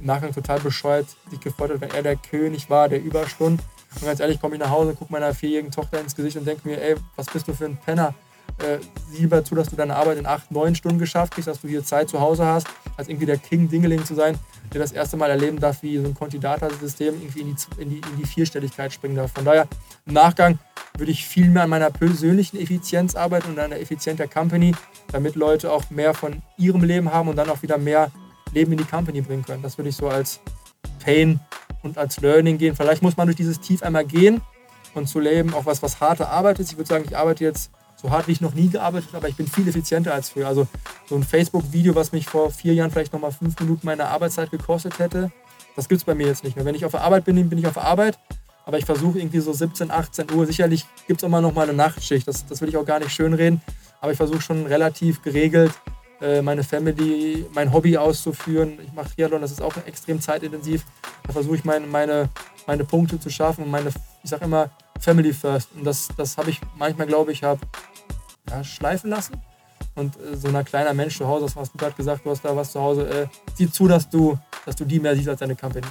[0.00, 3.64] im Nachgang total bescheuert sich gefreut hat, wenn er der König war, der Überstunden.
[3.94, 6.66] Und ganz ehrlich, komme ich nach Hause, gucke meiner vierjährigen Tochter ins Gesicht und denke
[6.68, 8.12] mir, ey, was bist du für ein Penner?
[8.58, 8.78] Äh,
[9.10, 11.68] sieh lieber zu, dass du deine Arbeit in acht, neun Stunden geschafft kriegst, dass du
[11.68, 14.38] hier Zeit zu Hause hast, als irgendwie der King Dingeling zu sein,
[14.72, 17.96] der das erste Mal erleben darf, wie so ein Conti-Data-System irgendwie in die, in, die,
[17.96, 19.32] in die Vierstelligkeit springen darf.
[19.32, 19.66] Von daher,
[20.06, 20.58] im Nachgang
[20.96, 24.72] würde ich viel mehr an meiner persönlichen Effizienz arbeiten und an der Effizienz der Company,
[25.10, 28.12] damit Leute auch mehr von ihrem Leben haben und dann auch wieder mehr
[28.52, 29.62] Leben in die Company bringen können.
[29.62, 30.40] Das würde ich so als
[31.04, 31.40] Pain
[31.82, 32.76] und als Learning gehen.
[32.76, 34.40] Vielleicht muss man durch dieses Tief einmal gehen
[34.94, 36.70] und zu leben auch was, was harte Arbeit ist.
[36.70, 37.72] Ich würde sagen, ich arbeite jetzt
[38.04, 40.46] so hart wie ich noch nie gearbeitet habe, aber ich bin viel effizienter als früher.
[40.46, 40.66] Also
[41.08, 44.98] so ein Facebook-Video, was mich vor vier Jahren vielleicht nochmal fünf Minuten meiner Arbeitszeit gekostet
[44.98, 45.32] hätte,
[45.74, 46.66] das gibt es bei mir jetzt nicht mehr.
[46.66, 48.18] Wenn ich auf der Arbeit bin, bin ich auf der Arbeit,
[48.66, 51.76] aber ich versuche irgendwie so 17, 18 Uhr, sicherlich gibt es auch mal nochmal eine
[51.76, 53.62] Nachtschicht, das, das will ich auch gar nicht schönreden,
[54.02, 55.72] aber ich versuche schon relativ geregelt
[56.20, 58.78] äh, meine Family, mein Hobby auszuführen.
[58.84, 60.84] Ich mache Triathlon, das ist auch extrem zeitintensiv.
[61.26, 62.28] Da versuche ich meine, meine,
[62.66, 63.90] meine Punkte zu schaffen meine,
[64.22, 65.70] ich sage immer, Family First.
[65.76, 67.60] Und das, das habe ich manchmal, glaube ich, habe
[68.56, 69.40] ja, schleifen lassen.
[69.94, 72.44] Und äh, so ein kleiner Mensch zu Hause, das hast du gerade gesagt, du hast
[72.44, 75.40] da was zu Hause, äh, sieh zu, dass du, dass du die mehr siehst als
[75.40, 75.86] deine Company.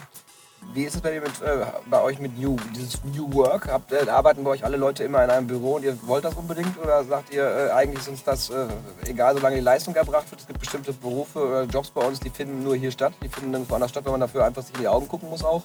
[0.74, 3.68] Wie ist es bei, mit, äh, bei euch mit New, dieses New Work?
[3.68, 6.34] Habt, äh, arbeiten bei euch alle Leute immer in einem Büro und ihr wollt das
[6.36, 6.78] unbedingt?
[6.82, 8.68] Oder sagt ihr, äh, eigentlich ist uns das äh,
[9.06, 10.42] egal, solange die Leistung erbracht wird?
[10.42, 13.14] Es gibt bestimmte Berufe oder Jobs bei uns, die finden nur hier statt.
[13.22, 15.44] Die finden dann woanders statt, wenn man dafür einfach sich in die Augen gucken muss
[15.44, 15.64] auch.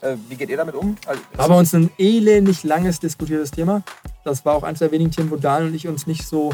[0.00, 0.96] Äh, wie geht ihr damit um?
[1.06, 3.82] Also, war bei uns ein elendig langes diskutiertes Thema.
[4.24, 6.50] Das war auch eines der wenigen Themen, wo Daniel und ich uns nicht so,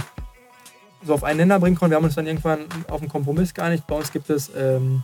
[1.05, 1.91] so auf einen Nenner bringen konnten.
[1.93, 3.85] Wir haben uns dann irgendwann auf einen Kompromiss geeinigt.
[3.87, 5.03] Bei uns gibt es ähm,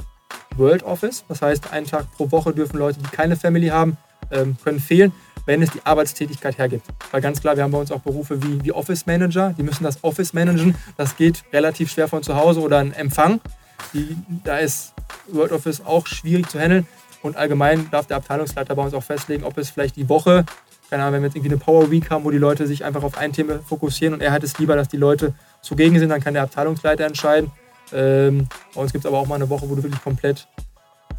[0.57, 1.25] World Office.
[1.29, 3.97] Das heißt, einen Tag pro Woche dürfen Leute, die keine Family haben,
[4.31, 5.13] ähm, können fehlen,
[5.47, 6.87] wenn es die Arbeitstätigkeit hergibt.
[7.11, 9.55] Weil ganz klar, wir haben bei uns auch Berufe wie, wie Office Manager.
[9.57, 10.75] Die müssen das Office managen.
[10.97, 13.41] Das geht relativ schwer von zu Hause oder ein Empfang.
[13.93, 14.93] Die, da ist
[15.29, 16.87] World Office auch schwierig zu handeln.
[17.23, 20.45] Und allgemein darf der Abteilungsleiter bei uns auch festlegen, ob es vielleicht die Woche,
[20.89, 23.03] keine Ahnung, wenn wir jetzt irgendwie eine Power Week haben, wo die Leute sich einfach
[23.03, 26.21] auf ein Thema fokussieren und er hat es lieber, dass die Leute zugegen sind, dann
[26.21, 27.51] kann der Abteilungsleiter entscheiden.
[27.93, 30.49] Ähm, bei uns gibt es aber auch mal eine Woche, wo du wirklich komplett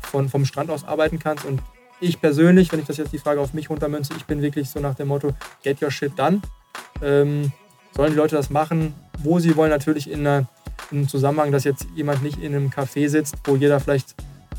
[0.01, 1.45] von, vom Strand aus arbeiten kannst.
[1.45, 1.61] Und
[1.99, 4.79] ich persönlich, wenn ich das jetzt die Frage auf mich runtermünze, ich bin wirklich so
[4.79, 5.33] nach dem Motto,
[5.63, 6.41] get your shit done.
[7.01, 7.51] Ähm,
[7.95, 10.47] sollen die Leute das machen, wo sie wollen, natürlich in, in
[10.91, 14.15] einem Zusammenhang, dass jetzt jemand nicht in einem Café sitzt, wo jeder vielleicht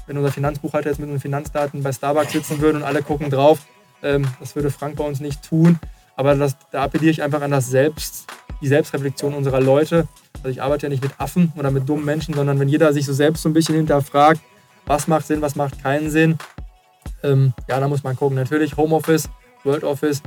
[0.06, 3.60] wenn unser Finanzbuchhalter jetzt mit unseren Finanzdaten bei Starbucks sitzen würde und alle gucken drauf.
[4.02, 5.78] Ähm, das würde Frank bei uns nicht tun.
[6.16, 8.26] Aber das, da appelliere ich einfach an das Selbst,
[8.60, 10.06] die Selbstreflexion unserer Leute.
[10.36, 13.06] Also ich arbeite ja nicht mit Affen oder mit dummen Menschen, sondern wenn jeder sich
[13.06, 14.40] so selbst so ein bisschen hinterfragt,
[14.86, 16.38] was macht Sinn, was macht keinen Sinn,
[17.22, 18.36] ähm, ja, da muss man gucken.
[18.36, 19.28] Natürlich Homeoffice,
[19.64, 20.22] World Office,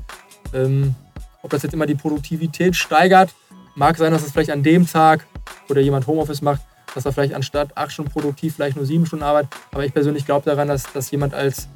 [0.54, 0.96] ähm,
[1.42, 3.34] ob das jetzt immer die Produktivität steigert,
[3.76, 5.26] mag sein, dass es vielleicht an dem Tag,
[5.68, 6.62] wo jemand Homeoffice macht,
[6.96, 9.52] dass er vielleicht anstatt acht Stunden produktiv vielleicht nur sieben Stunden arbeitet.
[9.72, 11.68] Aber ich persönlich glaube daran, dass, dass jemand als,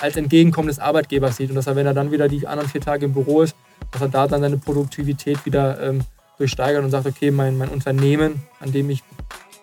[0.00, 2.80] als Entgegenkommen des Arbeitgebers sieht und dass er, wenn er dann wieder die anderen vier
[2.80, 3.56] Tage im Büro ist,
[3.92, 6.02] dass er da dann seine Produktivität wieder ähm,
[6.36, 9.02] durchsteigert und sagt, okay, mein, mein Unternehmen, an dem ich,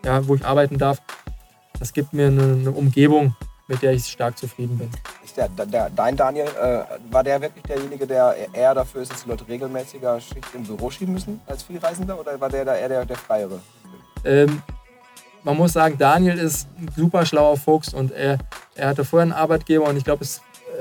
[0.04, 1.02] ja, wo ich arbeiten darf,
[1.80, 3.36] das gibt mir eine, eine Umgebung,
[3.68, 4.90] mit der ich stark zufrieden bin.
[5.24, 9.24] Ist der, der, dein Daniel, äh, war der wirklich derjenige, der eher dafür ist, dass
[9.24, 12.90] die Leute regelmäßiger Schicht im Büro schieben müssen als Vielreisender oder war der da eher
[12.90, 13.60] der, der Freiere?
[14.26, 14.62] Ähm,
[15.44, 18.38] man muss sagen, Daniel ist ein super schlauer Fuchs und er,
[18.76, 20.26] er hatte vorher einen Arbeitgeber und ich glaube,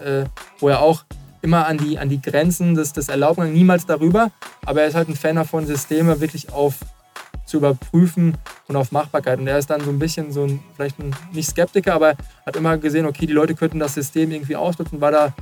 [0.05, 0.25] äh,
[0.59, 1.05] wo er auch
[1.43, 4.31] immer an die, an die Grenzen des, des Erlaubten, niemals darüber,
[4.65, 6.75] aber er ist halt ein Fan davon, Systeme wirklich auf
[7.45, 9.39] zu überprüfen und auf Machbarkeit.
[9.39, 12.15] Und er ist dann so ein bisschen so ein, vielleicht ein, nicht Skeptiker, aber
[12.47, 15.35] hat immer gesehen, okay, die Leute könnten das System irgendwie ausnutzen, war da ein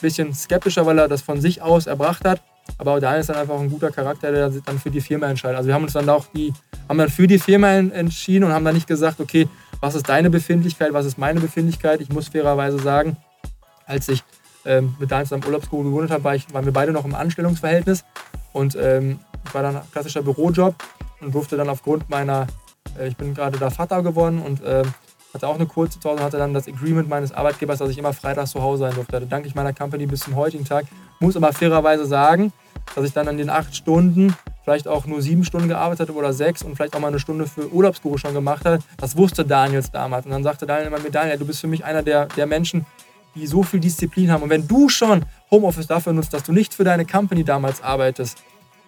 [0.00, 2.42] bisschen skeptischer, weil er das von sich aus erbracht hat.
[2.78, 5.56] Aber Daniel ist dann einfach ein guter Charakter, der dann für die Firma entscheidet.
[5.56, 6.52] Also wir haben uns dann auch die,
[6.88, 9.48] haben dann für die Firma entschieden und haben dann nicht gesagt, okay,
[9.80, 12.00] was ist deine Befindlichkeit, was ist meine Befindlichkeit.
[12.00, 13.16] Ich muss fairerweise sagen,
[13.86, 14.24] als ich
[14.64, 18.04] ähm, mit Daniel zusammen Urlaubsguru gewohnt habe, war ich, waren wir beide noch im Anstellungsverhältnis
[18.52, 20.74] und ähm, ich war dann klassischer Bürojob
[21.20, 22.46] und durfte dann aufgrund meiner,
[22.98, 24.84] äh, ich bin gerade da Vater geworden und äh,
[25.34, 28.12] hatte auch eine kurze Pause und hatte dann das Agreement meines Arbeitgebers, dass ich immer
[28.12, 29.20] freitags zu Hause sein durfte.
[29.20, 30.86] Da danke ich meiner Company bis zum heutigen Tag.
[31.20, 32.52] Muss aber fairerweise sagen,
[32.94, 36.32] dass ich dann an den acht Stunden vielleicht auch nur sieben Stunden gearbeitet habe oder
[36.32, 38.78] sechs und vielleicht auch mal eine Stunde für Urlaubsguru schon gemacht habe.
[38.96, 40.24] Das wusste Daniels damals.
[40.24, 42.86] Und dann sagte Daniel immer mir, Daniel, du bist für mich einer der, der Menschen,
[43.34, 44.42] die so viel Disziplin haben.
[44.42, 48.38] Und wenn du schon Homeoffice dafür nutzt, dass du nicht für deine Company damals arbeitest,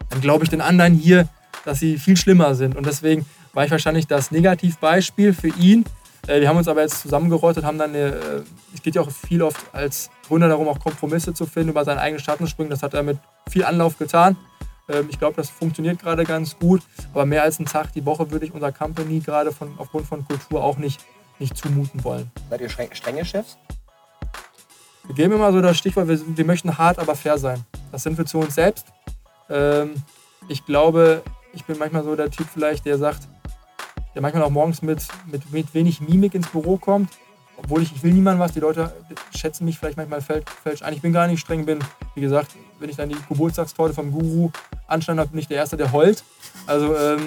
[0.09, 1.29] dann glaube ich den anderen hier,
[1.65, 2.77] dass sie viel schlimmer sind.
[2.77, 5.85] Und deswegen war ich wahrscheinlich das Negativbeispiel für ihn.
[6.27, 8.43] Äh, wir haben uns aber jetzt zusammengerottet, haben dann eine, äh,
[8.75, 11.99] es geht ja auch viel oft als Gründer darum, auch Kompromisse zu finden, über seinen
[11.99, 12.71] eigenen Schatten springen.
[12.71, 14.37] Das hat er mit viel Anlauf getan.
[14.89, 16.83] Ähm, ich glaube, das funktioniert gerade ganz gut.
[17.13, 20.27] Aber mehr als einen Tag die Woche würde ich unserer Company gerade von, aufgrund von
[20.27, 21.05] Kultur auch nicht,
[21.39, 22.31] nicht zumuten wollen.
[22.51, 23.57] Seid ihr strenge Chefs?
[25.05, 27.65] Wir geben immer so das Stichwort, wir, wir möchten hart, aber fair sein.
[27.93, 28.87] Das sind wir zu uns selbst.
[29.49, 29.95] Ähm,
[30.49, 33.29] ich glaube, ich bin manchmal so der Typ vielleicht, der sagt,
[34.17, 37.11] der manchmal auch morgens mit, mit, mit wenig Mimik ins Büro kommt.
[37.59, 38.91] Obwohl ich, ich will niemandem was, die Leute
[39.37, 40.95] schätzen mich vielleicht manchmal falsch ein.
[40.95, 41.81] Ich bin gar nicht streng, bin,
[42.15, 44.51] wie gesagt, wenn ich dann die Geburtstagstorte vom Guru
[44.87, 46.25] anstande habe, bin ich der Erste, der heult.
[46.67, 47.21] Also ähm,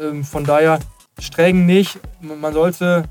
[0.00, 0.80] ähm, von daher
[1.20, 2.00] streng nicht.
[2.20, 3.04] Man sollte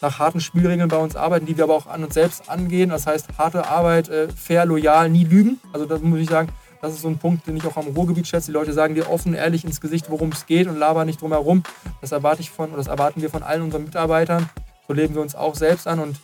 [0.00, 2.90] nach harten Spielregeln bei uns arbeiten, die wir aber auch an uns selbst angehen.
[2.90, 5.60] Das heißt, harte Arbeit, äh, fair, loyal, nie lügen.
[5.72, 6.48] Also das muss ich sagen,
[6.80, 8.46] das ist so ein Punkt, den ich auch am Ruhrgebiet schätze.
[8.46, 11.32] Die Leute sagen dir offen, ehrlich ins Gesicht, worum es geht und labern nicht drum
[11.32, 11.62] herum.
[12.00, 14.48] Das erwarte ich von, oder das erwarten wir von allen unseren Mitarbeitern.
[14.88, 16.18] So leben wir uns auch selbst an und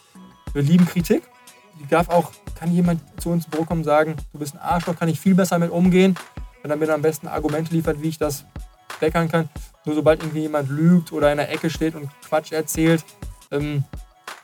[0.55, 1.23] wir lieben Kritik.
[1.79, 4.61] Die darf auch, kann jemand zu uns im Büro kommen und sagen, du bist ein
[4.61, 6.16] Arschloch, kann ich viel besser mit umgehen,
[6.62, 8.47] wenn er mir am besten Argumente liefert, wie ich das
[9.01, 9.51] weckern kann.
[9.85, 13.05] Nur sobald irgendwie jemand lügt oder in der Ecke steht und Quatsch erzählt,
[13.53, 13.85] ähm,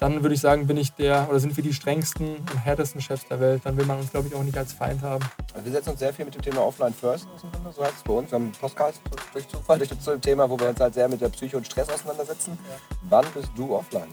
[0.02, 3.24] dann würde ich sagen, bin ich der oder sind wir die strengsten und härtesten Chefs
[3.28, 3.62] der Welt.
[3.62, 5.24] Dann will man uns, glaube ich, auch nicht als Feind haben.
[5.54, 8.02] Also wir setzen uns sehr viel mit dem Thema Offline First auseinander, so heißt es
[8.02, 8.28] bei uns.
[8.32, 9.00] Wir haben einen Podcast
[9.32, 11.88] durch Zufall, durch das Thema, wo wir uns halt sehr mit der Psyche und Stress
[11.88, 12.58] auseinandersetzen.
[13.02, 14.08] Wann bist du offline?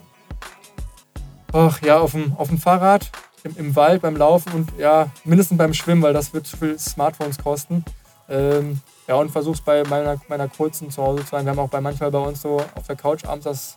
[1.53, 3.09] Ach ja, auf dem, auf dem Fahrrad,
[3.43, 6.77] im, im Wald, beim Laufen und ja, mindestens beim Schwimmen, weil das wird zu viel
[6.77, 7.83] Smartphones kosten.
[8.29, 11.45] Ähm, ja, und versuch's bei meiner, meiner kurzen zu Hause zu sein.
[11.45, 13.73] Wir haben auch bei manchmal bei uns so auf der Couch abends das,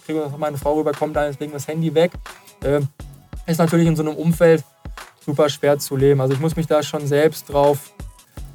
[0.00, 2.12] äh, kriegen wir meine Frau rüber, kommt dann, legen wir das Handy weg.
[2.62, 2.80] Äh,
[3.46, 4.64] ist natürlich in so einem Umfeld
[5.24, 6.20] super schwer zu leben.
[6.20, 7.92] Also ich muss mich da schon selbst drauf,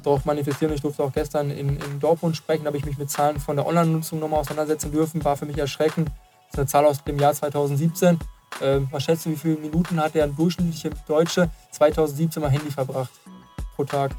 [0.02, 0.72] drauf manifestieren.
[0.74, 3.56] Ich durfte auch gestern in, in Dortmund sprechen, da habe ich mich mit Zahlen von
[3.56, 5.24] der Online-Nutzung nochmal auseinandersetzen dürfen.
[5.24, 6.08] War für mich erschreckend.
[6.08, 8.18] Das ist eine Zahl aus dem Jahr 2017.
[8.60, 13.10] Äh, was schätzt du, wie viele Minuten hat der durchschnittliche Deutsche 2017 mal Handy verbracht
[13.74, 14.12] pro Tag?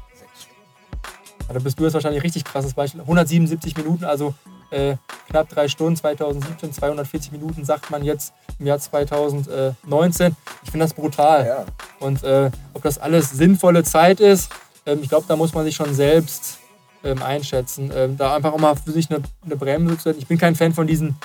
[1.48, 3.00] Da bist du jetzt wahrscheinlich ein richtig krasses Beispiel.
[3.00, 4.34] 177 Minuten, also
[4.70, 4.96] äh,
[5.28, 10.36] knapp drei Stunden 2017, 240 Minuten sagt man jetzt im Jahr 2019.
[10.64, 11.46] Ich finde das brutal.
[11.46, 11.64] Ja.
[12.00, 14.50] Und äh, ob das alles sinnvolle Zeit ist,
[14.86, 16.58] ähm, ich glaube, da muss man sich schon selbst
[17.04, 17.92] ähm, einschätzen.
[17.94, 20.20] Ähm, da einfach auch mal für sich eine, eine Bremse zu setzen.
[20.20, 21.16] Ich bin kein Fan von diesen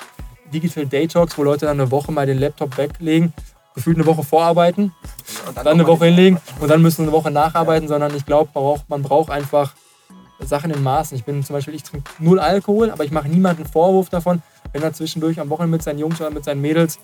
[0.52, 3.32] Digital Day Talks, wo Leute dann eine Woche mal den Laptop weglegen,
[3.74, 4.92] gefühlt eine Woche vorarbeiten,
[5.46, 7.88] dann, dann eine Woche hinlegen und dann müssen eine Woche nacharbeiten, ja.
[7.88, 9.74] sondern ich glaube, man braucht, man braucht einfach
[10.46, 11.16] Sachen in Maßen.
[11.16, 14.82] Ich bin zum Beispiel, ich trinke null Alkohol, aber ich mache niemanden Vorwurf davon, wenn
[14.82, 16.98] er zwischendurch am Wochenende mit seinen Jungs oder mit seinen Mädels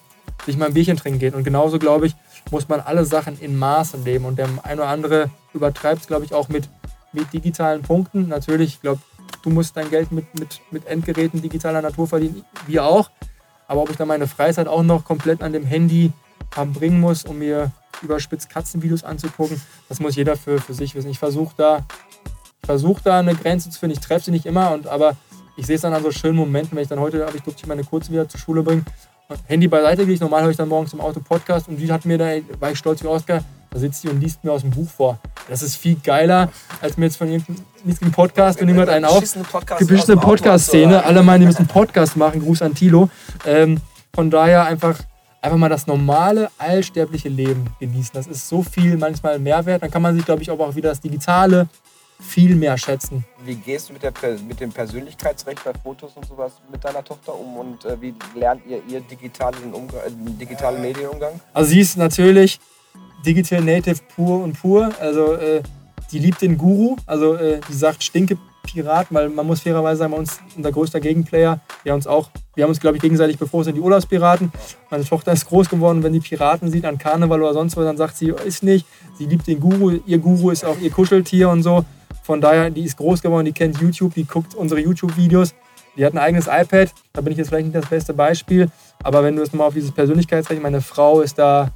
[0.46, 1.34] sich mal ein Bierchen trinken geht.
[1.34, 2.14] Und genauso, glaube ich,
[2.50, 4.24] muss man alle Sachen in Maßen leben.
[4.24, 6.68] Und der ein oder andere übertreibt es, glaube ich, auch mit,
[7.12, 8.28] mit digitalen Punkten.
[8.28, 9.00] Natürlich, ich glaube,
[9.42, 13.10] du musst dein Geld mit, mit, mit Endgeräten digitaler Natur verdienen, wir auch.
[13.66, 16.12] Aber ob ich dann meine Freizeit auch noch komplett an dem Handy
[16.74, 17.70] bringen muss, um mir
[18.02, 21.10] überspitzt Katzenvideos anzugucken, das muss jeder für, für sich wissen.
[21.10, 21.84] Ich versuche da
[22.70, 23.96] versuche da eine Grenze zu finden.
[23.98, 25.16] Ich treffe sie nicht immer, und, aber
[25.56, 27.62] ich sehe es dann an so schönen Momenten, wenn ich dann heute, habe ich durfte
[27.62, 28.86] ich meine Kurze wieder zur Schule bringen.
[29.46, 32.04] Handy beiseite gehe ich, normal höre ich dann morgens im Auto Podcast und die hat
[32.04, 32.26] mir da,
[32.60, 35.18] war ich stolz wie Oscar, da sitzt sie und liest mir aus dem Buch vor.
[35.48, 36.48] Das ist viel geiler,
[36.80, 39.22] als mir jetzt von irgendeinem Podcast und niemand einen auf.
[39.78, 41.04] Gebischene Podcast-Szene.
[41.04, 42.40] Alle meinen, die müssen einen Podcast machen.
[42.40, 43.10] Gruß an Tilo.
[43.46, 43.80] Ähm,
[44.14, 44.96] von daher einfach,
[45.42, 48.12] einfach mal das normale, allsterbliche Leben genießen.
[48.14, 49.82] Das ist so viel manchmal Mehrwert.
[49.82, 51.68] Dann kann man sich, glaube ich, auch wieder das Digitale
[52.20, 53.24] viel mehr schätzen.
[53.44, 54.12] Wie gehst du mit, der,
[54.46, 58.62] mit dem Persönlichkeitsrecht bei Fotos und sowas mit deiner Tochter um und äh, wie lernt
[58.66, 61.40] ihr ihr digitalen, Umgang, äh, digitalen Medienumgang?
[61.52, 62.60] Also sie ist natürlich
[63.24, 64.90] Digital Native pur und pur.
[65.00, 65.62] Also äh,
[66.12, 66.96] die liebt den Guru.
[67.06, 68.36] Also äh, die sagt Stinke
[68.72, 72.70] Pirat, weil man muss fairerweise sagen, uns unser größter Gegenplayer, wir uns auch, wir haben
[72.70, 74.52] uns glaube ich gegenseitig bevor sind die Urlaubspiraten.
[74.90, 77.96] Meine Tochter ist groß geworden, wenn die Piraten sieht an Karneval oder sonst was, dann
[77.96, 78.86] sagt sie, ist nicht.
[79.18, 81.84] Sie liebt den Guru, ihr Guru ist auch ihr Kuscheltier und so.
[82.22, 85.54] Von daher, die ist groß geworden, die kennt YouTube, die guckt unsere YouTube-Videos.
[85.96, 88.70] Die hat ein eigenes iPad, da bin ich jetzt vielleicht nicht das beste Beispiel.
[89.02, 91.72] Aber wenn du es mal auf dieses Persönlichkeitsrecht, meine Frau ist da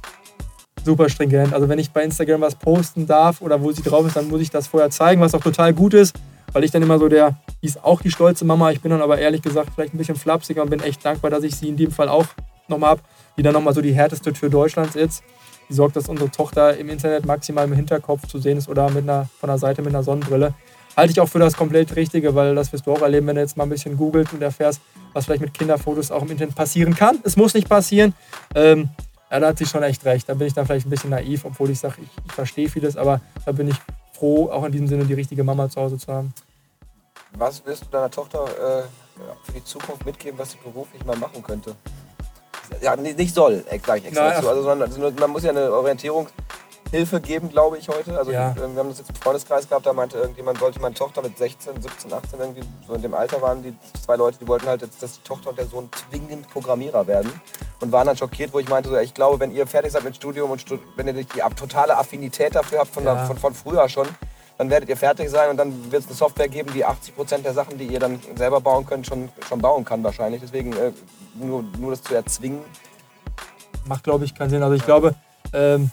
[0.85, 1.53] super stringent.
[1.53, 4.41] Also wenn ich bei Instagram was posten darf oder wo sie drauf ist, dann muss
[4.41, 6.15] ich das vorher zeigen, was auch total gut ist,
[6.55, 8.71] weil ich dann immer so der, die ist auch die stolze Mama.
[8.71, 11.43] Ich bin dann aber ehrlich gesagt vielleicht ein bisschen flapsiger und bin echt dankbar, dass
[11.43, 12.25] ich sie in dem Fall auch
[12.67, 13.01] nochmal habe,
[13.37, 15.23] die dann nochmal so die härteste Tür Deutschlands ist
[15.69, 19.03] die sorgt, dass unsere Tochter im Internet maximal im Hinterkopf zu sehen ist oder mit
[19.03, 20.53] einer, von der Seite mit einer Sonnenbrille.
[20.95, 23.41] Halte ich auch für das komplett Richtige, weil das wirst du auch erleben, wenn du
[23.41, 24.79] jetzt mal ein bisschen googelt und erfährst,
[25.13, 27.19] was vielleicht mit Kinderfotos auch im Internet passieren kann.
[27.23, 28.13] Es muss nicht passieren.
[28.53, 28.89] Ähm,
[29.29, 30.29] ja, da hat sie schon echt recht.
[30.29, 32.95] Da bin ich dann vielleicht ein bisschen naiv, obwohl ich sage, ich, ich verstehe vieles,
[32.95, 33.75] aber da bin ich
[34.15, 36.33] froh, auch in diesem Sinne die richtige Mama zu Hause zu haben.
[37.37, 38.83] Was wirst du deiner Tochter äh,
[39.43, 41.75] für die Zukunft mitgeben, was sie beruflich mal machen könnte?
[42.81, 44.49] Ja, nicht soll, sage ich extra dazu.
[44.49, 46.27] Also, sondern, man muss ja eine Orientierung
[46.95, 48.17] Hilfe geben, glaube ich, heute.
[48.17, 48.55] Also ja.
[48.55, 51.81] wir haben das jetzt im Freundeskreis gehabt, da meinte irgendjemand, sollte meine Tochter mit 16,
[51.81, 55.03] 17, 18 irgendwie, so in dem Alter waren die zwei Leute, die wollten halt, jetzt,
[55.03, 57.31] dass die Tochter und der Sohn zwingend Programmierer werden.
[57.81, 60.15] Und waren dann schockiert, wo ich meinte, so, ich glaube, wenn ihr fertig seid mit
[60.15, 60.63] Studium und
[60.95, 63.13] wenn ihr die totale Affinität dafür habt, von, ja.
[63.13, 64.07] der, von, von früher schon,
[64.57, 67.53] dann werdet ihr fertig sein und dann wird es eine Software geben, die 80% der
[67.53, 70.41] Sachen, die ihr dann selber bauen könnt, schon, schon bauen kann wahrscheinlich.
[70.41, 70.93] Deswegen äh,
[71.33, 72.61] nur, nur das zu erzwingen.
[73.85, 74.63] Macht, glaube ich, keinen Sinn.
[74.63, 75.13] Also ich glaube,
[75.51, 75.91] ähm,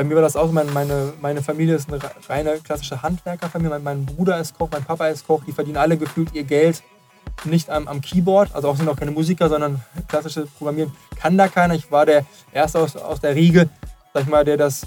[0.00, 3.68] bei mir war das auch, meine, meine, meine Familie ist eine reine klassische Handwerkerfamilie.
[3.68, 5.42] Mein, mein Bruder ist Koch, mein Papa ist Koch.
[5.46, 6.82] Die verdienen alle gefühlt ihr Geld
[7.44, 8.54] nicht am, am Keyboard.
[8.54, 11.74] Also auch sind auch keine Musiker, sondern klassische Programmieren kann da keiner.
[11.74, 13.68] Ich war der Erste aus, aus der Riege,
[14.14, 14.86] sag ich mal, der das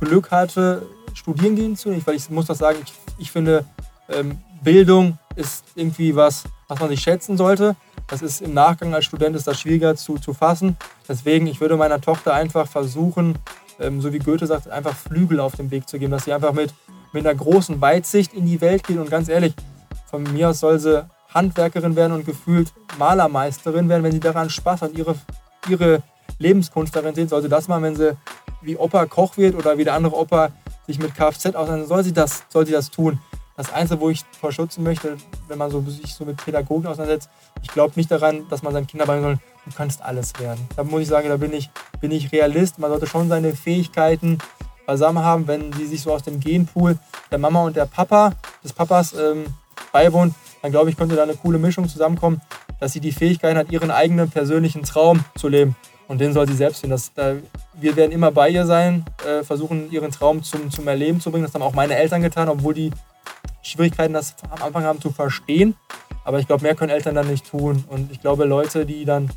[0.00, 1.90] Glück hatte, studieren gehen zu.
[2.04, 3.64] Weil ich muss das sagen, ich, ich finde,
[4.08, 7.76] ähm, Bildung ist irgendwie was, was man sich schätzen sollte.
[8.08, 10.76] Das ist im Nachgang als Student ist das schwieriger zu, zu fassen.
[11.08, 13.38] Deswegen, ich würde meiner Tochter einfach versuchen,
[13.80, 16.52] ähm, so wie Goethe sagt, einfach Flügel auf den Weg zu geben, dass sie einfach
[16.52, 16.74] mit,
[17.12, 19.54] mit einer großen Weitsicht in die Welt geht und ganz ehrlich,
[20.10, 24.82] von mir aus soll sie Handwerkerin werden und gefühlt Malermeisterin werden, wenn sie daran Spaß
[24.82, 25.14] hat, ihre,
[25.68, 26.02] ihre
[26.38, 28.16] Lebenskunst darin sehen, soll sie das machen, wenn sie
[28.62, 30.50] wie Opa Koch wird oder wie der andere Opa
[30.86, 33.18] sich mit Kfz auseinandersetzt, soll sie das, soll sie das tun.
[33.56, 35.16] Das Einzige, wo ich verschutzen möchte,
[35.48, 37.28] wenn man so, sich so mit Pädagogik auseinandersetzt,
[37.62, 40.66] ich glaube nicht daran, dass man seinen Kindern beibringen soll, du kannst alles werden.
[40.76, 42.78] Da muss ich sagen, da bin ich, bin ich Realist.
[42.78, 44.38] Man sollte schon seine Fähigkeiten
[44.86, 46.98] beisammen haben, wenn sie sich so aus dem Genpool
[47.30, 48.32] der Mama und der Papa,
[48.64, 49.44] des Papas ähm,
[49.92, 52.40] beiwohnen, dann glaube ich, könnte da eine coole Mischung zusammenkommen,
[52.80, 55.76] dass sie die Fähigkeit hat, ihren eigenen persönlichen Traum zu leben.
[56.08, 56.92] Und den soll sie selbst finden.
[56.92, 57.34] Das, da,
[57.74, 61.44] wir werden immer bei ihr sein, äh, versuchen, ihren Traum zum, zum Erleben zu bringen.
[61.44, 62.90] Das haben auch meine Eltern getan, obwohl die
[63.62, 65.74] Schwierigkeiten, das am Anfang haben zu verstehen.
[66.24, 67.84] Aber ich glaube, mehr können Eltern dann nicht tun.
[67.88, 69.28] Und ich glaube, Leute, die dann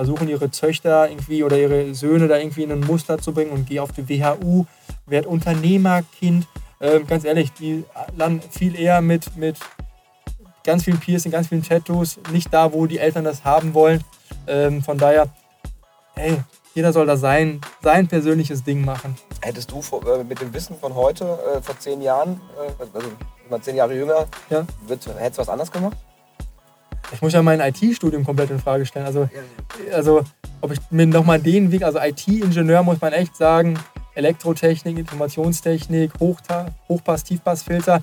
[0.00, 3.68] versuchen, ihre Töchter irgendwie oder ihre Söhne da irgendwie in ein Muster zu bringen und
[3.68, 4.64] geh auf die WHU,
[5.04, 6.46] werd Unternehmerkind.
[6.80, 7.84] Ähm, ganz ehrlich, die
[8.16, 9.58] landen viel eher mit, mit
[10.64, 14.02] ganz vielen Piercing, ganz vielen Tattoos, nicht da, wo die Eltern das haben wollen.
[14.46, 15.28] Ähm, von daher,
[16.14, 16.38] ey,
[16.72, 19.18] jeder soll da sein, sein persönliches Ding machen.
[19.42, 23.06] Hättest du äh, mit dem Wissen von heute, äh, vor zehn Jahren, äh, also
[23.50, 24.64] mal zehn Jahre jünger, ja.
[24.88, 25.98] hättest du was anders gemacht?
[27.12, 29.06] Ich muss ja mein IT-Studium komplett in Frage stellen.
[29.06, 29.28] Also,
[29.92, 30.24] also
[30.60, 33.78] ob ich mir nochmal den Weg, also IT-Ingenieur muss man echt sagen,
[34.14, 38.02] Elektrotechnik, Informationstechnik, Hochta Hochpass, Tiefpassfilter,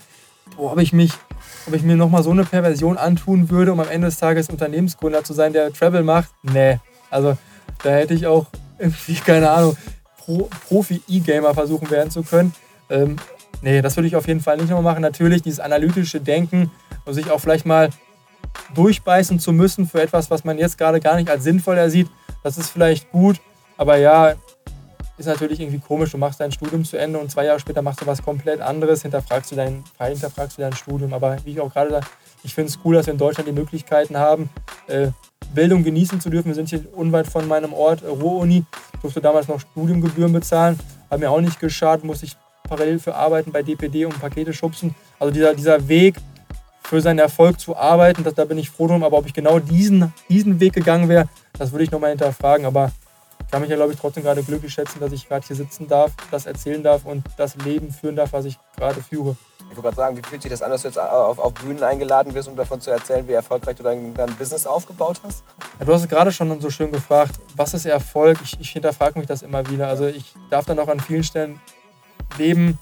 [0.56, 1.12] wo ob ich mich,
[1.68, 5.24] ob ich mir nochmal so eine Perversion antun würde, um am Ende des Tages Unternehmensgründer
[5.24, 6.30] zu sein, der Travel macht.
[6.44, 6.80] Nee.
[7.10, 7.38] Also
[7.84, 8.48] da hätte ich auch
[8.80, 9.78] irgendwie, keine Ahnung,
[10.18, 12.54] Pro Profi-E-Gamer versuchen werden zu können.
[12.90, 13.18] Ähm,
[13.62, 15.02] nee, das würde ich auf jeden Fall nicht nochmal machen.
[15.02, 16.72] Natürlich dieses analytische Denken
[17.06, 17.90] und sich auch vielleicht mal
[18.76, 22.08] durchbeißen zu müssen für etwas, was man jetzt gerade gar nicht als sinnvoll ersieht,
[22.44, 23.40] das ist vielleicht gut.
[23.78, 24.36] Aber ja,
[25.18, 26.12] ist natürlich irgendwie komisch.
[26.12, 29.02] Du machst dein Studium zu Ende und zwei Jahre später machst du was komplett anderes,
[29.02, 31.14] hinterfragst du dein, hinterfragst du dein Studium.
[31.14, 32.08] Aber wie ich auch gerade sage,
[32.44, 34.50] ich finde es cool, dass wir in Deutschland die Möglichkeiten haben,
[34.88, 35.08] äh,
[35.54, 36.48] Bildung genießen zu dürfen.
[36.48, 38.64] Wir sind hier unweit von meinem Ort, äh, Ruhr-Uni.
[39.02, 40.80] Durfte damals noch Studiengebühren bezahlen.
[41.10, 42.36] Hat mir auch nicht geschadet, musste ich
[42.68, 44.94] parallel für arbeiten bei DPD und Pakete schubsen.
[45.20, 46.16] Also dieser, dieser Weg
[46.88, 49.04] für seinen Erfolg zu arbeiten, das, da bin ich froh drum.
[49.04, 52.66] Aber ob ich genau diesen, diesen Weg gegangen wäre, das würde ich nochmal hinterfragen.
[52.66, 52.92] Aber
[53.42, 55.88] ich kann mich ja, glaube ich, trotzdem gerade glücklich schätzen, dass ich gerade hier sitzen
[55.88, 59.36] darf, das erzählen darf und das Leben führen darf, was ich gerade führe.
[59.60, 61.84] Ich wollte gerade sagen, wie fühlt sich das an, dass du jetzt auf, auf Bühnen
[61.84, 65.44] eingeladen wirst, um davon zu erzählen, wie erfolgreich du dein, dein Business aufgebaut hast?
[65.80, 68.38] Ja, du hast es gerade schon so schön gefragt, was ist Erfolg?
[68.44, 69.90] Ich, ich hinterfrage mich das immer wieder.
[69.90, 71.60] Also ich darf dann auch an vielen Stellen
[72.38, 72.80] leben,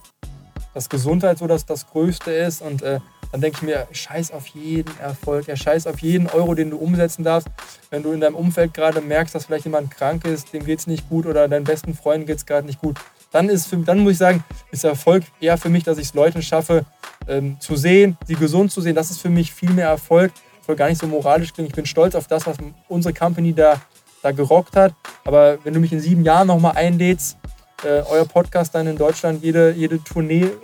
[0.76, 3.00] dass Gesundheit so das, das Größte ist und äh,
[3.32, 6.78] dann denke ich mir, scheiß auf jeden Erfolg, ja, scheiß auf jeden Euro, den du
[6.78, 7.48] umsetzen darfst.
[7.90, 10.88] Wenn du in deinem Umfeld gerade merkst, dass vielleicht jemand krank ist, dem geht es
[10.88, 12.98] nicht gut oder deinen besten Freunden geht es gerade nicht gut,
[13.32, 16.14] dann, ist für, dann muss ich sagen, ist Erfolg eher für mich, dass ich es
[16.14, 16.86] Leuten schaffe,
[17.28, 18.96] ähm, zu sehen, sie gesund zu sehen.
[18.96, 20.32] Das ist für mich viel mehr Erfolg.
[20.62, 21.70] Ich will gar nicht so moralisch klingen.
[21.70, 22.58] Ich bin stolz auf das, was
[22.88, 23.82] unsere Company da,
[24.22, 24.94] da gerockt hat.
[25.26, 27.38] Aber wenn du mich in sieben Jahren nochmal einlädst,
[27.84, 30.58] äh, euer Podcast dann in Deutschland jede, jede Tourneesäle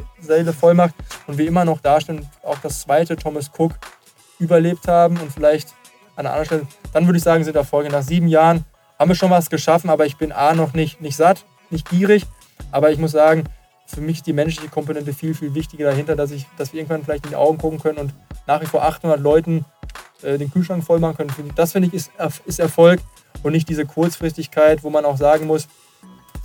[0.53, 0.95] voll macht
[1.27, 3.73] und wir immer noch dastehen, auch das zweite Thomas Cook
[4.39, 5.69] überlebt haben und vielleicht
[6.15, 7.89] an einer anderen Stelle, dann würde ich sagen, sind Erfolge.
[7.89, 8.65] Nach sieben Jahren
[8.99, 12.25] haben wir schon was geschaffen, aber ich bin A noch nicht, nicht satt, nicht gierig
[12.71, 13.45] aber ich muss sagen,
[13.85, 17.03] für mich ist die menschliche Komponente viel, viel wichtiger dahinter, dass, ich, dass wir irgendwann
[17.03, 18.13] vielleicht in die Augen gucken können und
[18.47, 19.65] nach wie vor 800 Leuten
[20.21, 21.51] äh, den Kühlschrank voll machen können.
[21.55, 22.11] Das finde ich ist,
[22.45, 23.01] ist Erfolg
[23.43, 25.67] und nicht diese Kurzfristigkeit, wo man auch sagen muss,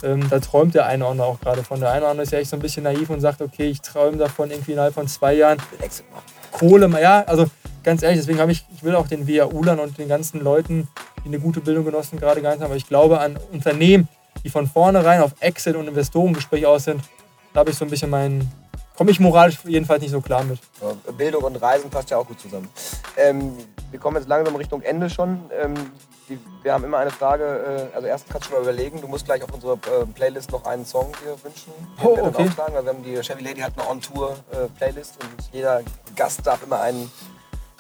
[0.03, 1.81] ähm, da träumt der eine oder andere auch gerade von.
[1.81, 3.81] Der eine oder andere ist ja echt so ein bisschen naiv und sagt, okay, ich
[3.81, 5.59] träume davon, irgendwie innerhalb von zwei Jahren
[6.53, 7.47] Kohle, ja, also
[7.83, 10.89] ganz ehrlich, deswegen habe ich, ich will auch den WAU-Lern und den ganzen Leuten,
[11.25, 14.09] die eine gute Bildung genossen, gerade gar nicht haben, aber ich glaube an Unternehmen,
[14.43, 17.03] die von vornherein auf Exit und Investorengespräch aus sind.
[17.53, 18.51] Da habe ich so ein bisschen meinen,
[18.97, 20.59] komme ich moralisch jedenfalls nicht so klar mit.
[21.17, 22.69] Bildung und Reisen passt ja auch gut zusammen.
[23.17, 23.53] Ähm,
[23.91, 25.41] wir kommen jetzt langsam Richtung Ende schon.
[25.61, 25.75] Ähm,
[26.63, 29.43] wir haben immer eine Frage, äh, also erst kannst du mal überlegen, du musst gleich
[29.43, 31.73] auf unsere äh, Playlist noch einen Song dir wünschen.
[32.03, 32.49] Oh, okay.
[32.49, 35.83] Auftragen, wir haben die Chevy Lady hat eine On-Tour-Playlist äh, und jeder
[36.15, 37.11] Gast darf immer einen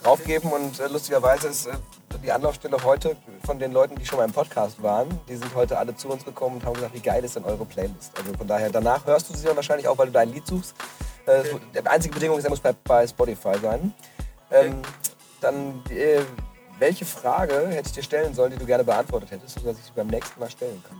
[0.03, 1.69] draufgeben und lustigerweise ist
[2.23, 5.79] die Anlaufstelle heute von den Leuten, die schon mal im Podcast waren, die sind heute
[5.79, 8.13] alle zu uns gekommen und haben gesagt, wie geil ist denn eure Playlist?
[8.19, 10.75] Also von daher, danach hörst du sie dann wahrscheinlich auch, weil du dein Lied suchst.
[11.27, 11.59] Okay.
[11.75, 13.93] Die einzige Bedingung ist, er muss bei, bei Spotify sein.
[14.51, 14.83] Ähm, okay.
[15.41, 16.21] Dann äh,
[16.79, 19.93] welche Frage hätte ich dir stellen sollen, die du gerne beantwortet hättest, sodass ich sie
[19.95, 20.99] beim nächsten Mal stellen kann?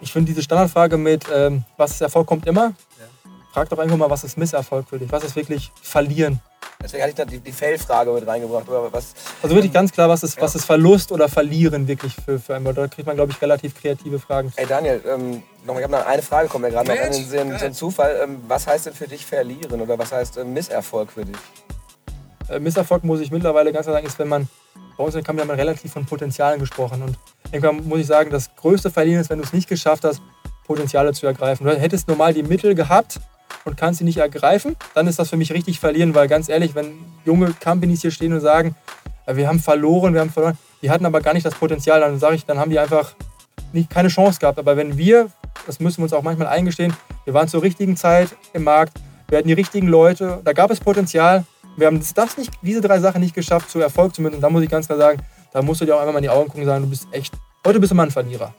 [0.00, 2.72] Ich finde diese Standardfrage mit, ähm, was ist Erfolg, kommt immer.
[2.98, 3.30] Ja.
[3.52, 5.10] Frag doch einfach mal, was ist Misserfolg für dich?
[5.12, 6.40] Was ist wirklich Verlieren?
[6.82, 8.68] Deswegen hatte ich da die, die Fail-Frage mit reingebracht.
[8.68, 10.42] Oder was, also wirklich ganz klar, was ist, ja.
[10.42, 12.74] was ist Verlust oder Verlieren wirklich für, für einen?
[12.74, 14.52] Da kriegt man, glaube ich, relativ kreative Fragen.
[14.56, 17.24] Ey Daniel, ähm, noch, ich habe noch eine Frage, kommt mir gerade noch an den
[17.24, 18.20] Sinn, so ein Zufall.
[18.24, 21.36] Ähm, was heißt denn für dich Verlieren oder was heißt äh, Misserfolg für dich?
[22.52, 24.48] Äh, Misserfolg, muss ich mittlerweile ganz klar sagen, ist, wenn man,
[24.96, 27.02] bei uns in der haben relativ von Potenzialen gesprochen.
[27.02, 27.16] Und
[27.50, 30.20] irgendwann muss ich sagen, das größte Verlieren ist, wenn du es nicht geschafft hast,
[30.66, 31.66] Potenziale zu ergreifen.
[31.66, 33.20] Du hättest normal die Mittel gehabt
[33.64, 36.74] und kannst sie nicht ergreifen, dann ist das für mich richtig verlieren, weil ganz ehrlich,
[36.74, 36.92] wenn
[37.24, 38.74] junge Companies hier stehen und sagen,
[39.26, 42.18] äh, wir haben verloren, wir haben verloren, die hatten aber gar nicht das Potenzial, dann
[42.18, 43.14] sage ich, dann haben die einfach
[43.72, 44.58] nicht, keine Chance gehabt.
[44.58, 45.28] Aber wenn wir,
[45.66, 46.92] das müssen wir uns auch manchmal eingestehen,
[47.24, 48.94] wir waren zur richtigen Zeit im Markt,
[49.28, 51.44] wir hatten die richtigen Leute, da gab es Potenzial,
[51.76, 54.36] wir haben das nicht, diese drei Sachen nicht geschafft, zu Erfolg zu münden.
[54.36, 56.24] Und da muss ich ganz klar sagen, da musst du dir auch einfach mal in
[56.24, 57.34] die Augen gucken und sagen, du bist echt,
[57.66, 58.54] heute bist du mal ein Verlierer.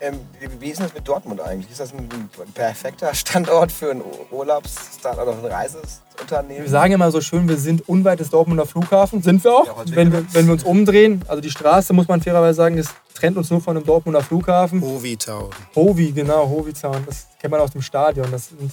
[0.00, 0.20] Ähm,
[0.60, 1.70] wie ist das mit Dortmund eigentlich?
[1.70, 6.64] Ist das ein, ein perfekter Standort für ein Urlaubsstart oder ein Reiseunternehmen?
[6.64, 9.22] Wir sagen immer so schön, wir sind unweit des Dortmunder Flughafen.
[9.22, 9.66] Sind wir auch.
[9.66, 12.90] Ja, wenn, wir, wenn wir uns umdrehen, also die Straße, muss man fairerweise sagen, ist,
[13.14, 14.82] trennt uns nur von dem Dortmunder Flughafen.
[14.82, 15.48] Hovi Town.
[15.74, 17.02] Hovi, genau, Hovi Town.
[17.06, 18.30] Das kennt man aus dem Stadion.
[18.30, 18.72] Das sind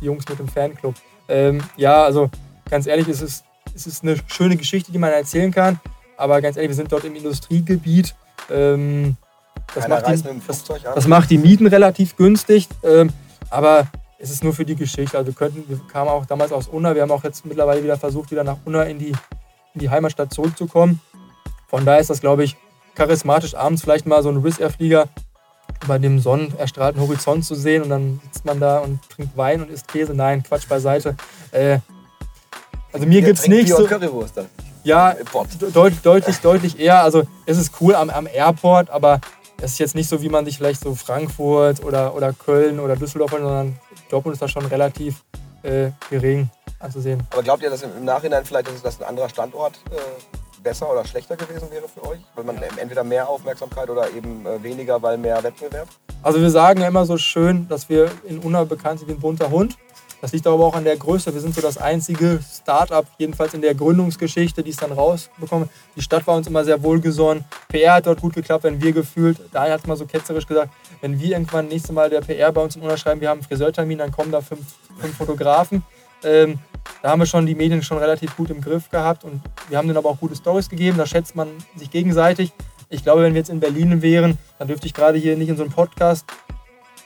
[0.00, 0.94] die Jungs mit dem Fanclub.
[1.28, 2.30] Ähm, ja, also
[2.68, 3.44] ganz ehrlich, es ist,
[3.74, 5.80] es ist eine schöne Geschichte, die man erzählen kann.
[6.16, 8.14] Aber ganz ehrlich, wir sind dort im Industriegebiet.
[8.50, 9.16] Ähm,
[9.74, 12.68] das, macht die, das, das, macht die, Mieten relativ günstig.
[12.82, 13.10] Ähm,
[13.50, 13.86] aber
[14.18, 15.18] es ist nur für die Geschichte.
[15.18, 16.94] Also wir, könnten, wir kamen auch damals aus Unna.
[16.94, 19.12] Wir haben auch jetzt mittlerweile wieder versucht, wieder nach Unna in die,
[19.74, 21.00] in die Heimatstadt zurückzukommen.
[21.68, 22.56] Von daher ist das, glaube ich,
[22.94, 25.08] charismatisch, abends vielleicht mal so ein Wizz Air-Flieger
[25.86, 29.70] bei dem sonnenerstrahlten Horizont zu sehen und dann sitzt man da und trinkt Wein und
[29.70, 30.14] isst Käse.
[30.14, 31.16] Nein, Quatsch beiseite.
[31.50, 31.78] Äh,
[32.94, 33.84] also mir gibt es nicht so.
[33.84, 34.46] Currywurst dann.
[34.84, 35.16] Ja,
[35.74, 37.02] deut, deutlich, deutlich eher.
[37.02, 39.20] Also es ist cool am, am Airport, aber
[39.60, 42.94] es ist jetzt nicht so, wie man sich vielleicht so Frankfurt oder, oder Köln oder
[42.94, 43.76] Düsseldorf, sondern
[44.10, 45.24] Dortmund ist da schon relativ
[45.62, 47.20] äh, gering anzusehen.
[47.30, 49.96] Aber glaubt ihr, dass im Nachhinein vielleicht dass das ein anderer Standort äh,
[50.62, 52.20] besser oder schlechter gewesen wäre für euch?
[52.36, 55.88] Weil man entweder mehr Aufmerksamkeit oder eben äh, weniger, weil mehr Wettbewerb?
[56.22, 59.20] Also wir sagen ja immer so schön, dass wir in Unna bekannt sind wie ein
[59.20, 59.76] bunter Hund.
[60.24, 61.34] Das liegt aber auch an der Größe.
[61.34, 65.68] Wir sind so das einzige Start-up, jedenfalls in der Gründungsgeschichte, die es dann rausbekommen.
[65.96, 67.44] Die Stadt war uns immer sehr wohlgesonnen.
[67.68, 70.72] PR hat dort gut geklappt, wenn wir gefühlt, Daniel hat es mal so ketzerisch gesagt,
[71.02, 73.98] wenn wir irgendwann nächstes Mal der PR bei uns im Unterschreiben, wir haben einen Friseurtermin,
[73.98, 74.62] dann kommen da fünf,
[74.98, 75.82] fünf Fotografen.
[76.22, 76.58] Ähm,
[77.02, 79.88] da haben wir schon die Medien schon relativ gut im Griff gehabt und wir haben
[79.88, 80.96] denen aber auch gute Stories gegeben.
[80.96, 82.50] Da schätzt man sich gegenseitig.
[82.88, 85.58] Ich glaube, wenn wir jetzt in Berlin wären, dann dürfte ich gerade hier nicht in
[85.58, 86.24] so einem Podcast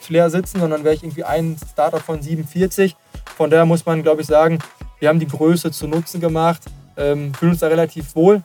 [0.08, 2.96] Flair sitzen, sondern wäre ich irgendwie ein Startup von 47.
[3.36, 4.58] Von daher muss man, glaube ich, sagen,
[4.98, 6.62] wir haben die Größe zu Nutzen gemacht,
[6.96, 8.42] ähm, fühlen uns da relativ wohl.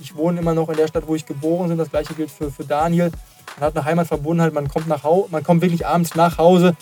[0.00, 1.78] Ich wohne immer noch in der Stadt, wo ich geboren bin.
[1.78, 3.10] Das gleiche gilt für, für Daniel.
[3.56, 6.76] Man hat eine Heimatverbundenheit, man kommt, nach man kommt wirklich abends nach Hause.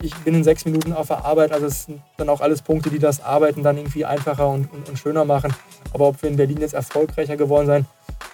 [0.00, 2.90] Ich bin in sechs Minuten auf der Arbeit, also es sind dann auch alles Punkte,
[2.90, 5.54] die das Arbeiten dann irgendwie einfacher und, und, und schöner machen.
[5.92, 7.86] Aber ob wir in Berlin jetzt erfolgreicher geworden sein,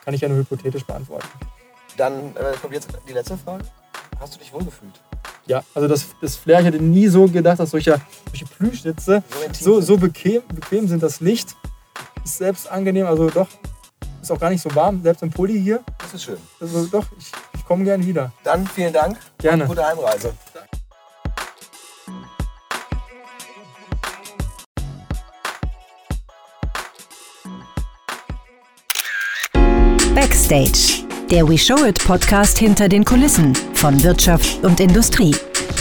[0.05, 1.29] kann ich ja nur hypothetisch beantworten.
[1.97, 3.65] Dann äh, kommt jetzt die letzte Frage.
[4.19, 5.01] Hast du dich wohlgefühlt?
[5.47, 7.99] Ja, also das, das Flair, ich hätte nie so gedacht, dass solche,
[8.31, 9.23] solche Plüschsitze
[9.59, 11.03] so, so bequem, bequem sind.
[11.03, 11.57] Das Licht
[12.23, 13.49] ist selbst angenehm, also doch,
[14.21, 15.81] ist auch gar nicht so warm, selbst im Pulli hier.
[15.99, 16.37] Das ist schön.
[16.61, 18.31] Also doch, ich, ich komme gerne wieder.
[18.45, 19.17] Dann vielen Dank.
[19.39, 19.67] Gerne.
[19.67, 20.35] gute Heimreise.
[30.15, 35.35] Backstage der We Show It Podcast hinter den Kulissen von Wirtschaft und Industrie.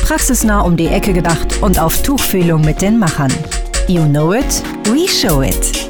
[0.04, 3.32] Praxisnah um die Ecke gedacht und auf Tuchfühlung mit den Machern.
[3.88, 5.87] You know it, we show it.